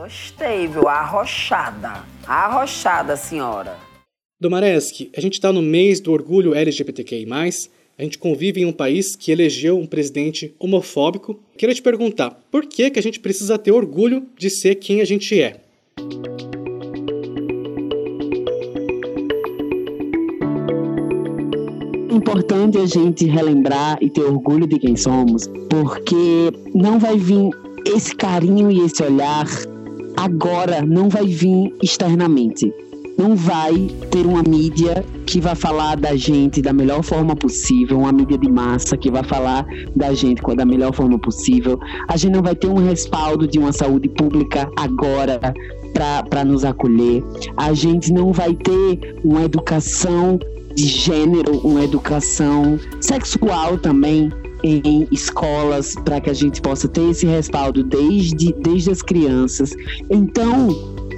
Gostei, 0.00 0.66
viu? 0.66 0.88
Arrochada. 0.88 2.06
Arrochada, 2.26 3.18
senhora. 3.18 3.76
Domareski, 4.40 5.10
a 5.14 5.20
gente 5.20 5.34
está 5.34 5.52
no 5.52 5.60
mês 5.60 6.00
do 6.00 6.10
orgulho 6.10 6.54
LGBTQI+, 6.54 7.26
a 7.98 8.02
gente 8.02 8.16
convive 8.16 8.62
em 8.62 8.64
um 8.64 8.72
país 8.72 9.14
que 9.14 9.30
elegeu 9.30 9.78
um 9.78 9.86
presidente 9.86 10.54
homofóbico. 10.58 11.38
Queria 11.54 11.74
te 11.74 11.82
perguntar, 11.82 12.30
por 12.50 12.64
que, 12.64 12.88
que 12.88 12.98
a 12.98 13.02
gente 13.02 13.20
precisa 13.20 13.58
ter 13.58 13.72
orgulho 13.72 14.26
de 14.38 14.48
ser 14.48 14.76
quem 14.76 15.02
a 15.02 15.04
gente 15.04 15.38
é? 15.38 15.60
importante 22.10 22.78
a 22.78 22.86
gente 22.86 23.26
relembrar 23.26 23.98
e 24.00 24.08
ter 24.08 24.22
orgulho 24.22 24.66
de 24.66 24.78
quem 24.78 24.94
somos, 24.94 25.46
porque 25.68 26.52
não 26.74 26.98
vai 26.98 27.16
vir 27.16 27.50
esse 27.86 28.14
carinho 28.14 28.70
e 28.70 28.80
esse 28.80 29.02
olhar 29.02 29.46
agora 30.20 30.82
não 30.82 31.08
vai 31.08 31.26
vir 31.26 31.74
externamente. 31.82 32.72
Não 33.16 33.34
vai 33.34 33.88
ter 34.10 34.26
uma 34.26 34.42
mídia 34.42 35.04
que 35.26 35.40
vai 35.40 35.54
falar 35.54 35.96
da 35.96 36.14
gente 36.14 36.60
da 36.60 36.72
melhor 36.72 37.02
forma 37.02 37.34
possível, 37.34 37.98
uma 37.98 38.12
mídia 38.12 38.36
de 38.38 38.50
massa 38.50 38.96
que 38.96 39.10
vai 39.10 39.22
falar 39.22 39.66
da 39.96 40.12
gente 40.14 40.42
da 40.54 40.64
melhor 40.64 40.94
forma 40.94 41.18
possível. 41.18 41.78
A 42.08 42.16
gente 42.16 42.34
não 42.34 42.42
vai 42.42 42.54
ter 42.54 42.68
um 42.68 42.86
respaldo 42.86 43.46
de 43.46 43.58
uma 43.58 43.72
saúde 43.72 44.08
pública 44.10 44.70
agora 44.76 45.40
para 46.28 46.44
nos 46.44 46.64
acolher. 46.64 47.22
A 47.56 47.72
gente 47.72 48.12
não 48.12 48.32
vai 48.32 48.54
ter 48.54 49.18
uma 49.24 49.42
educação 49.44 50.38
de 50.74 50.86
gênero, 50.86 51.58
uma 51.58 51.84
educação 51.84 52.78
sexual 53.00 53.78
também 53.78 54.30
em 54.62 55.08
escolas 55.10 55.94
para 56.04 56.20
que 56.20 56.30
a 56.30 56.34
gente 56.34 56.60
possa 56.60 56.86
ter 56.86 57.10
esse 57.10 57.26
respaldo 57.26 57.82
desde, 57.82 58.52
desde 58.52 58.90
as 58.90 59.02
crianças. 59.02 59.70
Então, 60.10 60.68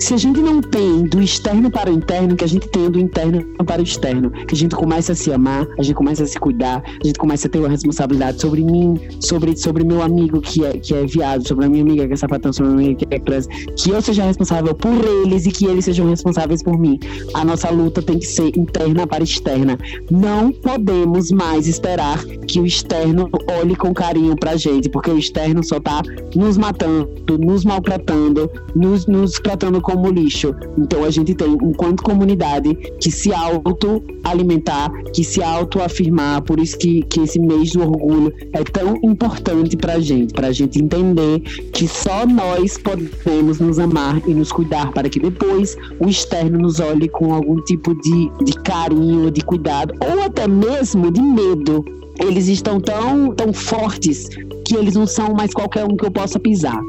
se 0.03 0.15
a 0.15 0.17
gente 0.17 0.41
não 0.41 0.61
tem 0.61 1.05
do 1.05 1.23
externo 1.23 1.71
para 1.71 1.89
o 1.89 1.93
interno, 1.93 2.35
que 2.35 2.45
a 2.45 2.49
gente 2.49 2.69
tenha 2.69 2.91
do 2.91 2.99
interno 2.99 3.45
para 3.65 3.81
o 3.81 3.85
externo, 3.85 4.33
que 4.33 4.53
a 4.53 4.59
gente 4.59 4.75
comece 4.75 5.13
a 5.13 5.15
se 5.15 5.33
amar, 5.33 5.65
a 5.79 5.83
gente 5.83 5.95
comece 5.95 6.25
a 6.25 6.27
se 6.27 6.41
cuidar, 6.41 6.83
a 7.01 7.07
gente 7.07 7.19
comece 7.21 7.47
a 7.47 7.51
ter 7.51 7.61
uma 7.61 7.69
responsabilidade 7.69 8.41
sobre 8.41 8.65
mim, 8.65 8.99
sobre, 9.21 9.57
sobre 9.57 9.85
meu 9.85 10.03
amigo 10.03 10.41
que 10.41 10.65
é, 10.65 10.73
que 10.73 10.93
é 10.93 11.07
viado, 11.07 11.47
sobre 11.47 11.67
a 11.67 11.69
minha 11.69 11.83
amiga 11.83 12.07
que 12.09 12.15
é 12.15 12.17
sapatão, 12.17 12.53
sobre 12.53 12.73
a 12.73 12.75
minha 12.75 12.89
amiga 12.89 13.07
que 13.07 13.15
é 13.15 13.19
trans, 13.21 13.47
que 13.77 13.91
eu 13.91 14.03
seja 14.03 14.25
responsável 14.25 14.75
por 14.75 14.93
eles 15.23 15.47
e 15.47 15.53
que 15.53 15.67
eles 15.67 15.85
sejam 15.85 16.09
responsáveis 16.09 16.65
por 16.65 16.77
mim. 16.77 16.99
A 17.35 17.45
nossa 17.45 17.71
luta 17.71 18.03
tem 18.03 18.19
que 18.19 18.27
ser 18.27 18.49
interna 18.59 19.07
para 19.07 19.23
externa. 19.23 19.79
Não 20.11 20.51
podemos 20.51 21.31
mais 21.31 21.69
esperar 21.69 22.25
que 22.49 22.59
o 22.59 22.67
externo 22.67 23.31
olhe 23.61 23.77
com 23.77 23.95
carinho 23.95 24.35
pra 24.35 24.57
gente, 24.57 24.89
porque 24.89 25.11
o 25.11 25.19
externo 25.19 25.63
só 25.63 25.79
tá 25.79 26.03
nos 26.35 26.59
matando, 26.59 27.09
nos 27.39 27.65
maltratando, 27.65 28.51
nos, 28.75 29.07
nos 29.07 29.35
tratando 29.35 29.81
como 29.93 30.11
lixo. 30.11 30.55
Então 30.79 31.05
a 31.05 31.11
gente 31.11 31.35
tem, 31.35 31.53
enquanto 31.53 32.03
comunidade, 32.03 32.75
que 33.01 33.11
se 33.11 33.33
auto-alimentar, 33.33 34.91
que 35.13 35.23
se 35.23 35.43
auto-afirmar. 35.43 36.43
Por 36.43 36.59
isso 36.59 36.79
que, 36.79 37.03
que 37.03 37.21
esse 37.21 37.39
mês 37.39 37.73
do 37.73 37.83
orgulho 37.83 38.33
é 38.53 38.65
tão 38.65 38.97
importante 39.03 39.77
pra 39.77 40.01
gente, 40.01 40.33
pra 40.33 40.51
gente 40.51 40.83
entender 40.83 41.41
que 41.73 41.87
só 41.87 42.27
nós 42.27 42.79
podemos 42.79 43.61
nos 43.61 43.79
amar 43.79 44.21
e 44.27 44.35
nos 44.35 44.51
cuidar 44.51 44.91
para 44.93 45.09
que 45.09 45.21
depois 45.21 45.77
o 46.01 46.09
externo 46.09 46.59
nos 46.59 46.81
olhe 46.81 47.09
com 47.09 47.35
algum 47.35 47.61
tipo 47.63 47.95
de, 47.95 48.31
de 48.45 48.53
carinho, 48.63 49.31
de 49.31 49.43
cuidado, 49.43 49.95
ou 50.01 50.23
até 50.23 50.49
mesmo 50.49 51.11
de 51.11 51.21
medo. 51.21 51.85
Eles 52.21 52.47
estão 52.49 52.81
tão, 52.81 53.35
tão 53.35 53.53
fortes 53.53 54.29
que 54.67 54.77
eles 54.77 54.95
não 54.95 55.07
são 55.07 55.35
mais 55.35 55.53
qualquer 55.53 55.85
um 55.85 55.97
que 55.97 56.05
eu 56.05 56.11
possa 56.11 56.39
pisar. 56.39 56.81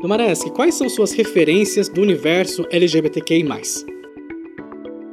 Domareski, 0.00 0.50
quais 0.50 0.76
são 0.76 0.88
suas 0.88 1.12
referências 1.12 1.90
do 1.90 2.00
universo 2.00 2.64
LGBTQI+. 2.70 3.44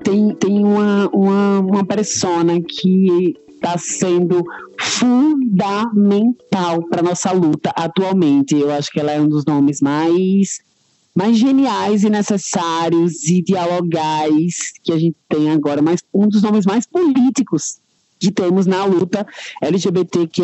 Tem, 0.01 0.33
tem 0.35 0.63
uma, 0.63 1.09
uma, 1.09 1.59
uma 1.59 1.85
persona 1.85 2.61
que 2.61 3.35
está 3.53 3.77
sendo 3.77 4.45
fundamental 4.79 6.87
para 6.89 7.01
nossa 7.01 7.33
luta 7.33 7.69
atualmente. 7.75 8.55
Eu 8.55 8.71
acho 8.71 8.89
que 8.89 9.01
ela 9.01 9.11
é 9.11 9.19
um 9.19 9.27
dos 9.27 9.43
nomes 9.43 9.81
mais 9.81 10.65
mais 11.13 11.35
geniais 11.35 12.03
e 12.03 12.09
necessários 12.11 13.27
e 13.27 13.41
dialogais 13.41 14.71
que 14.83 14.93
a 14.93 14.99
gente 14.99 15.17
tem 15.27 15.49
agora, 15.49 15.81
mas 15.81 16.03
um 16.13 16.27
dos 16.27 16.43
nomes 16.43 16.63
mais 16.63 16.85
políticos 16.85 17.79
que 18.19 18.31
temos 18.31 18.67
na 18.67 18.85
luta 18.85 19.25
LGBTQ+, 19.61 20.43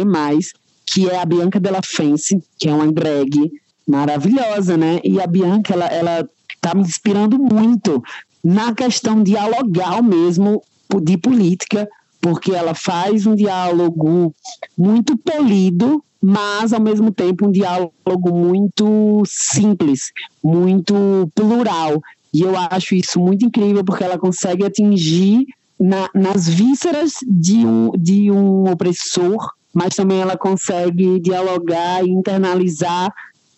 que 0.87 1.07
é 1.07 1.21
a 1.21 1.25
Bianca 1.25 1.59
Della 1.59 1.81
Fence, 1.85 2.43
que 2.57 2.67
é 2.67 2.73
uma 2.73 2.91
drag 2.91 3.51
maravilhosa, 3.87 4.77
né? 4.77 4.99
E 5.03 5.19
a 5.19 5.27
Bianca, 5.27 5.73
ela, 5.73 5.85
ela 5.87 6.29
tá 6.61 6.73
me 6.73 6.81
inspirando 6.81 7.37
muito 7.37 8.01
na 8.43 8.73
questão 8.73 9.23
dialogal 9.23 10.03
mesmo 10.03 10.61
de 11.01 11.17
política, 11.17 11.87
porque 12.21 12.51
ela 12.51 12.73
faz 12.73 13.25
um 13.25 13.35
diálogo 13.35 14.33
muito 14.77 15.17
polido, 15.17 16.03
mas 16.21 16.71
ao 16.71 16.81
mesmo 16.81 17.11
tempo 17.11 17.47
um 17.47 17.51
diálogo 17.51 18.31
muito 18.31 19.23
simples, 19.25 20.11
muito 20.43 20.93
plural. 21.33 22.01
E 22.33 22.41
eu 22.41 22.53
acho 22.57 22.95
isso 22.95 23.19
muito 23.19 23.45
incrível 23.45 23.83
porque 23.83 24.03
ela 24.03 24.17
consegue 24.17 24.65
atingir 24.65 25.45
na, 25.79 26.09
nas 26.13 26.47
vísceras 26.47 27.13
de 27.27 27.65
um, 27.65 27.91
de 27.97 28.31
um 28.31 28.71
opressor 28.71 29.51
mas 29.73 29.95
também 29.95 30.21
ela 30.21 30.37
consegue 30.37 31.19
dialogar 31.19 32.05
e 32.05 32.11
internalizar 32.11 33.11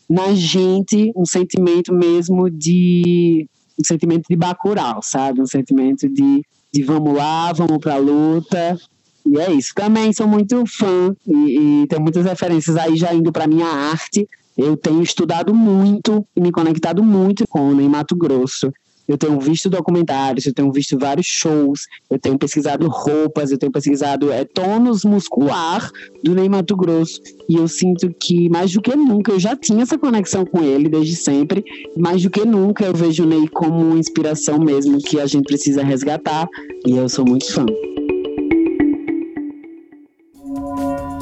na 0.09 0.33
gente 0.33 1.11
um 1.15 1.25
sentimento 1.25 1.93
mesmo 1.93 2.49
de 2.49 3.47
um 3.79 3.83
sentimento 3.83 4.25
de 4.29 4.35
bacural, 4.35 5.01
sabe? 5.01 5.41
Um 5.41 5.45
sentimento 5.45 6.07
de, 6.07 6.41
de 6.73 6.83
vamos 6.83 7.15
lá, 7.15 7.51
vamos 7.51 7.77
pra 7.79 7.97
luta. 7.97 8.77
E 9.25 9.39
é 9.39 9.51
isso. 9.51 9.73
Também 9.75 10.13
sou 10.13 10.27
muito 10.27 10.63
fã 10.65 11.15
e, 11.27 11.81
e 11.83 11.87
tenho 11.87 12.01
muitas 12.01 12.25
referências 12.25 12.77
aí 12.77 12.95
já 12.95 13.13
indo 13.13 13.31
para 13.31 13.47
minha 13.47 13.67
arte. 13.67 14.27
Eu 14.57 14.77
tenho 14.77 15.01
estudado 15.01 15.53
muito 15.53 16.25
e 16.35 16.39
me 16.39 16.51
conectado 16.51 17.03
muito 17.03 17.45
com 17.47 17.71
o 17.71 17.89
Mato 17.89 18.15
Grosso 18.15 18.71
eu 19.07 19.17
tenho 19.17 19.39
visto 19.39 19.69
documentários, 19.69 20.45
eu 20.45 20.53
tenho 20.53 20.71
visto 20.71 20.97
vários 20.97 21.27
shows, 21.27 21.87
eu 22.09 22.19
tenho 22.19 22.37
pesquisado 22.37 22.87
roupas, 22.87 23.51
eu 23.51 23.57
tenho 23.57 23.71
pesquisado 23.71 24.31
é, 24.31 24.43
tônus 24.45 25.03
muscular 25.03 25.89
do 26.23 26.33
Ney 26.33 26.49
Mato 26.49 26.75
Grosso. 26.75 27.21
E 27.47 27.55
eu 27.55 27.67
sinto 27.67 28.13
que, 28.19 28.49
mais 28.49 28.71
do 28.71 28.81
que 28.81 28.95
nunca, 28.95 29.31
eu 29.31 29.39
já 29.39 29.55
tinha 29.55 29.83
essa 29.83 29.97
conexão 29.97 30.45
com 30.45 30.61
ele 30.63 30.89
desde 30.89 31.15
sempre, 31.15 31.63
mais 31.97 32.23
do 32.23 32.29
que 32.29 32.45
nunca 32.45 32.85
eu 32.85 32.93
vejo 32.93 33.23
o 33.23 33.27
Ney 33.27 33.47
como 33.47 33.79
uma 33.79 33.99
inspiração 33.99 34.59
mesmo 34.59 34.97
que 34.99 35.19
a 35.19 35.25
gente 35.25 35.45
precisa 35.45 35.83
resgatar. 35.83 36.47
E 36.85 36.91
eu 36.91 37.07
sou 37.07 37.25
muito 37.25 37.51
fã. 37.53 37.65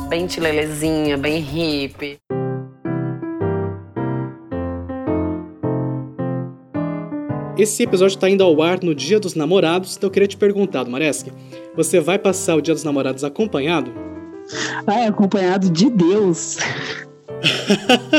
Bem 0.09 0.27
tilelezinha, 0.27 1.17
bem 1.17 1.39
hippie. 1.41 2.19
Esse 7.55 7.83
episódio 7.83 8.15
está 8.15 8.27
indo 8.27 8.43
ao 8.43 8.59
ar 8.63 8.81
no 8.81 8.95
Dia 8.95 9.19
dos 9.19 9.35
Namorados, 9.35 9.95
então 9.95 10.07
eu 10.07 10.11
queria 10.11 10.27
te 10.27 10.35
perguntar, 10.35 10.85
Mareski, 10.85 11.31
você 11.75 11.99
vai 11.99 12.17
passar 12.17 12.55
o 12.55 12.61
Dia 12.61 12.73
dos 12.73 12.83
Namorados 12.83 13.23
acompanhado? 13.23 13.93
Ah, 14.87 15.01
é 15.01 15.07
acompanhado 15.07 15.69
de 15.69 15.87
Deus. 15.91 16.57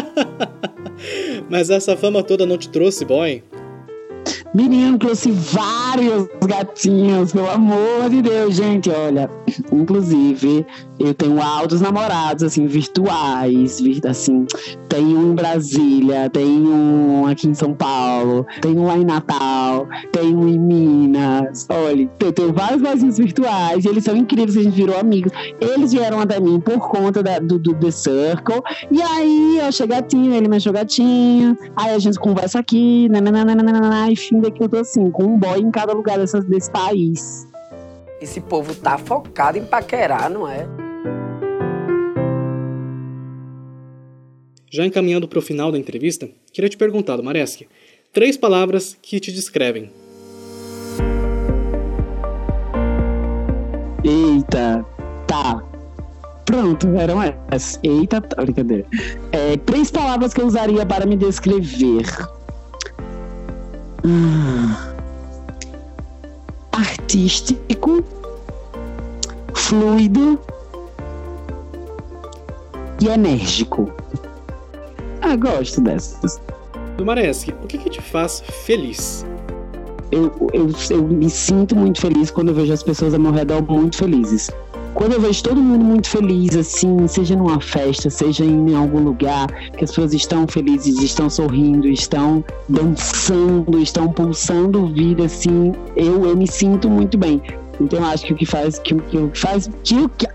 Mas 1.51 1.69
essa 1.69 1.97
fama 1.97 2.23
toda 2.23 2.47
não 2.47 2.57
te 2.57 2.69
trouxe, 2.69 3.05
boy? 3.05 3.43
Menino, 4.55 4.97
trouxe 4.99 5.33
vários 5.33 6.29
gatinhos, 6.47 7.33
pelo 7.33 7.51
amor 7.51 8.09
de 8.09 8.23
Deus, 8.23 8.55
gente, 8.55 8.89
olha. 8.89 9.29
Inclusive, 9.73 10.65
eu 11.01 11.13
tenho 11.13 11.43
altos 11.43 11.81
namorados, 11.81 12.45
assim, 12.45 12.67
virtuais, 12.69 13.83
assim, 14.09 14.47
tem 14.95 15.17
um 15.17 15.33
em 15.33 15.35
Brasília, 15.35 16.31
tem 16.31 16.69
um 16.69 17.27
aqui 17.27 17.49
em 17.49 17.55
São 17.55 17.75
Paulo, 17.75 18.47
tem 18.61 18.79
um 18.79 18.87
lá 18.87 18.97
em 18.97 19.05
Natal, 19.05 19.89
tem 20.13 20.33
um 20.37 20.47
em 20.47 20.57
Minas. 20.57 21.67
Olha, 21.69 22.09
eu 22.21 22.33
tenho 22.33 22.53
vários 22.53 22.81
gatinhos 22.81 23.19
virtuais 23.19 23.85
eles 23.85 24.05
são 24.05 24.17
incríveis, 24.17 24.57
a 24.57 24.63
gente 24.63 24.75
virou 24.75 24.97
amigos. 24.97 25.33
Eles 25.61 25.93
vieram 25.93 26.21
até 26.21 26.39
mim 26.39 26.61
por 26.61 26.79
conta 26.79 27.25
da, 27.25 27.41
do, 27.41 27.59
do 27.59 27.75
The 27.75 27.91
Circle. 27.91 28.63
E 28.89 29.03
aí, 29.03 29.59
eu 29.59 29.67
achei 29.67 29.85
gatinho, 29.85 30.33
ele 30.33 30.47
me 30.47 30.59
achou 30.59 30.73
gatinho. 30.73 31.59
Aí 31.75 31.93
a 31.93 31.99
gente 31.99 32.17
conversa 32.21 32.61
aqui, 32.61 33.09
nananana, 33.09 34.13
e 34.13 34.15
fim 34.15 34.41
daqui 34.41 34.63
eu 34.63 34.69
tô 34.69 34.79
assim, 34.79 35.11
com 35.11 35.25
um 35.25 35.39
boy 35.39 35.59
em 35.59 35.73
cada 35.73 35.93
lugar 35.93 36.19
desse 36.19 36.71
país. 36.71 37.49
Esse 38.21 38.41
povo 38.41 38.73
tá 38.77 38.97
focado 38.97 39.59
em 39.59 39.65
paquerar, 39.65 40.31
não 40.31 40.47
é? 40.49 40.69
Já 44.75 44.85
encaminhando 44.85 45.29
para 45.29 45.39
o 45.39 45.43
final 45.43 45.71
da 45.71 45.79
entrevista, 45.79 46.29
queria 46.53 46.69
te 46.69 46.77
perguntar, 46.77 47.23
Mareski, 47.23 47.69
três 48.13 48.37
palavras 48.37 48.99
que 49.01 49.21
te 49.21 49.31
descrevem. 49.31 49.89
Eita, 54.03 54.85
tá. 55.29 55.63
Pronto, 56.45 56.89
eram 56.97 57.23
essas. 57.53 57.79
Eita, 57.85 58.21
tá, 58.21 58.43
brincadeira. 58.43 58.85
É, 59.31 59.57
três 59.59 59.93
palavras 59.93 60.35
que 60.35 60.41
eu 60.41 60.47
usaria 60.47 60.85
para 60.85 61.07
me 61.07 61.17
descrever. 61.17 62.07
Hum. 64.05 64.75
Artístico, 66.73 68.05
fluido 69.55 70.37
e 73.01 73.07
enérgico. 73.07 74.04
Ah, 75.35 75.37
gosto 75.37 75.81
dessas. 75.81 76.41
Dumareski, 76.97 77.53
o 77.65 77.67
que, 77.67 77.77
que 77.77 77.91
te 77.91 78.01
faz 78.01 78.41
feliz? 78.65 79.27
Eu, 80.13 80.33
eu, 80.53 80.71
eu 80.91 81.03
me 81.03 81.29
sinto 81.29 81.75
muito 81.75 82.01
feliz 82.01 82.31
quando 82.31 82.51
eu 82.51 82.55
vejo 82.55 82.73
as 82.73 82.85
pessoas 82.85 83.15
ao 83.15 83.19
meu 83.19 83.33
redor 83.33 83.61
muito 83.69 83.97
felizes. 83.97 84.49
Quando 84.95 85.15
eu 85.15 85.21
vejo 85.21 85.43
todo 85.43 85.61
mundo 85.61 85.85
muito 85.85 86.09
feliz, 86.09 86.57
assim, 86.57 87.09
seja 87.09 87.35
numa 87.35 87.61
festa, 87.61 88.09
seja 88.09 88.45
em 88.45 88.77
algum 88.77 89.03
lugar, 89.03 89.49
que 89.77 89.83
as 89.83 89.91
pessoas 89.91 90.15
estão 90.15 90.47
felizes, 90.47 91.03
estão 91.03 91.29
sorrindo, 91.29 91.89
estão 91.89 92.45
dançando, 92.69 93.77
estão 93.81 94.13
pulsando 94.13 94.87
vida, 94.87 95.25
assim, 95.25 95.73
eu, 95.97 96.25
eu 96.27 96.37
me 96.37 96.47
sinto 96.47 96.89
muito 96.89 97.19
bem. 97.19 97.43
Então 97.81 97.99
eu 97.99 98.05
acho 98.05 98.25
que 98.25 98.33
o 98.35 98.37
que 98.37 98.47
faz 98.47 98.79
que, 98.79 98.95
que 98.95 99.31
faz 99.35 99.69
que, 99.83 100.09
que, 100.17 100.27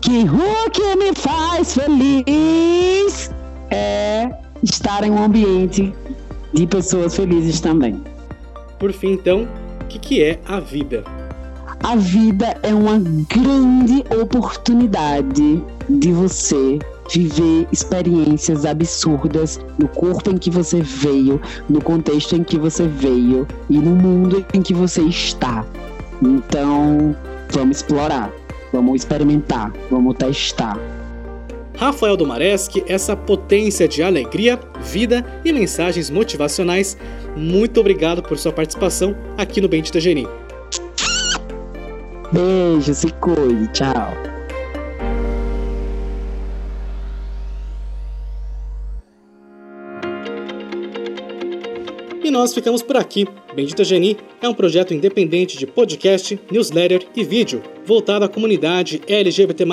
que 0.00 0.24
o 0.30 0.70
que 0.70 0.94
me 0.94 1.12
faz 1.16 1.74
feliz 1.74 3.34
é 3.70 4.30
estar 4.62 5.04
em 5.04 5.10
um 5.10 5.22
ambiente 5.22 5.92
de 6.52 6.66
pessoas 6.66 7.14
felizes 7.14 7.60
também. 7.60 8.00
Por 8.78 8.92
fim, 8.92 9.12
então, 9.12 9.48
o 9.80 9.84
que, 9.86 9.98
que 9.98 10.22
é 10.22 10.40
a 10.46 10.60
vida? 10.60 11.04
A 11.82 11.94
vida 11.94 12.56
é 12.62 12.74
uma 12.74 12.98
grande 12.98 14.04
oportunidade 14.20 15.62
de 15.88 16.12
você 16.12 16.78
viver 17.12 17.68
experiências 17.70 18.64
absurdas 18.64 19.60
no 19.78 19.86
corpo 19.88 20.30
em 20.30 20.38
que 20.38 20.50
você 20.50 20.80
veio, 20.80 21.40
no 21.68 21.80
contexto 21.80 22.34
em 22.34 22.42
que 22.42 22.58
você 22.58 22.88
veio 22.88 23.46
e 23.70 23.78
no 23.78 23.94
mundo 23.94 24.44
em 24.52 24.62
que 24.62 24.74
você 24.74 25.02
está. 25.02 25.64
Então, 26.22 27.14
vamos 27.50 27.76
explorar, 27.76 28.32
vamos 28.72 28.96
experimentar, 28.96 29.72
vamos 29.90 30.16
testar. 30.16 30.78
Rafael 31.76 32.16
Domareschi, 32.16 32.82
essa 32.88 33.14
potência 33.14 33.86
de 33.86 34.02
alegria, 34.02 34.58
vida 34.80 35.24
e 35.44 35.52
mensagens 35.52 36.08
motivacionais. 36.08 36.96
Muito 37.36 37.78
obrigado 37.78 38.22
por 38.22 38.38
sua 38.38 38.52
participação 38.52 39.14
aqui 39.36 39.60
no 39.60 39.68
Bendita 39.68 40.00
Geni. 40.00 40.26
Beijo, 42.32 42.94
se 42.94 43.12
cuide, 43.14 43.68
tchau. 43.72 44.12
E 52.24 52.30
nós 52.30 52.52
ficamos 52.52 52.82
por 52.82 52.96
aqui. 52.96 53.26
Bendita 53.54 53.84
Geni 53.84 54.16
é 54.42 54.48
um 54.48 54.54
projeto 54.54 54.92
independente 54.92 55.56
de 55.56 55.66
podcast, 55.66 56.40
newsletter 56.50 57.06
e 57.14 57.22
vídeo 57.22 57.62
voltado 57.84 58.24
à 58.24 58.28
comunidade 58.28 59.00
LGBT+. 59.06 59.64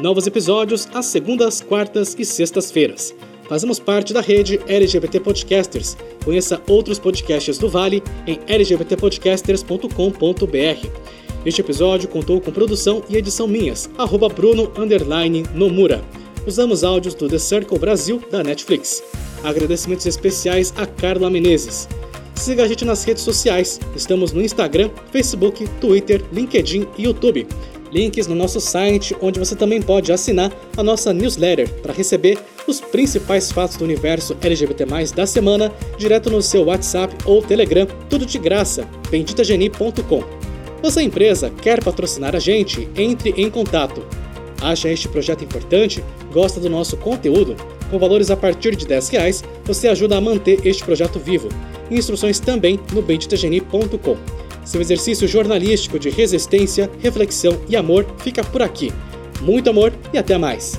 Novos 0.00 0.26
episódios 0.26 0.88
às 0.92 1.06
segundas, 1.06 1.60
quartas 1.60 2.16
e 2.18 2.24
sextas-feiras. 2.24 3.14
Fazemos 3.48 3.78
parte 3.78 4.12
da 4.12 4.20
rede 4.20 4.60
LGBT 4.66 5.20
Podcasters. 5.20 5.96
Conheça 6.24 6.60
outros 6.68 6.98
podcasts 6.98 7.58
do 7.58 7.68
Vale 7.68 8.02
em 8.26 8.40
lgbtpodcasters.com.br. 8.48 10.88
Este 11.46 11.60
episódio 11.60 12.08
contou 12.08 12.40
com 12.40 12.50
produção 12.50 13.04
e 13.08 13.16
edição 13.16 13.46
minhas, 13.46 13.88
arroba 13.96 14.28
Bruno 14.28 14.72
Nomura. 15.54 16.02
Usamos 16.46 16.82
áudios 16.82 17.14
do 17.14 17.28
The 17.28 17.38
Circle 17.38 17.78
Brasil 17.78 18.20
da 18.30 18.42
Netflix. 18.42 19.00
Agradecimentos 19.44 20.06
especiais 20.06 20.74
a 20.76 20.86
Carla 20.86 21.30
Menezes. 21.30 21.88
Siga 22.34 22.64
a 22.64 22.68
gente 22.68 22.84
nas 22.84 23.04
redes 23.04 23.22
sociais. 23.22 23.80
Estamos 23.94 24.32
no 24.32 24.42
Instagram, 24.42 24.90
Facebook, 25.12 25.68
Twitter, 25.80 26.20
LinkedIn 26.32 26.88
e 26.98 27.04
YouTube 27.04 27.46
links 27.94 28.26
no 28.26 28.34
nosso 28.34 28.60
site, 28.60 29.16
onde 29.22 29.38
você 29.38 29.54
também 29.54 29.80
pode 29.80 30.12
assinar 30.12 30.52
a 30.76 30.82
nossa 30.82 31.12
newsletter 31.12 31.70
para 31.80 31.94
receber 31.94 32.36
os 32.66 32.80
principais 32.80 33.52
fatos 33.52 33.76
do 33.76 33.84
universo 33.84 34.36
LGBT+ 34.42 34.84
da 35.14 35.26
semana 35.26 35.72
direto 35.96 36.28
no 36.28 36.42
seu 36.42 36.64
WhatsApp 36.64 37.14
ou 37.24 37.40
Telegram, 37.40 37.86
tudo 38.10 38.26
de 38.26 38.38
graça. 38.38 38.88
benditageni.com. 39.10 40.24
Você 40.82 41.02
empresa 41.02 41.50
quer 41.62 41.82
patrocinar 41.82 42.34
a 42.34 42.38
gente? 42.38 42.88
Entre 42.96 43.30
em 43.30 43.48
contato. 43.48 44.04
Acha 44.60 44.88
este 44.88 45.08
projeto 45.08 45.44
importante? 45.44 46.02
Gosta 46.32 46.58
do 46.58 46.68
nosso 46.68 46.96
conteúdo? 46.96 47.54
Com 47.90 47.98
valores 47.98 48.30
a 48.30 48.36
partir 48.36 48.74
de 48.74 48.86
10 48.86 49.08
reais, 49.10 49.44
você 49.64 49.88
ajuda 49.88 50.16
a 50.16 50.20
manter 50.20 50.66
este 50.66 50.82
projeto 50.84 51.18
vivo. 51.18 51.48
Instruções 51.90 52.40
também 52.40 52.80
no 52.92 53.02
benditageni.com. 53.02 54.43
Seu 54.64 54.80
exercício 54.80 55.28
jornalístico 55.28 55.98
de 55.98 56.10
resistência, 56.10 56.90
reflexão 57.00 57.60
e 57.68 57.76
amor 57.76 58.06
fica 58.18 58.42
por 58.42 58.62
aqui. 58.62 58.92
Muito 59.40 59.68
amor 59.68 59.92
e 60.12 60.18
até 60.18 60.38
mais! 60.38 60.78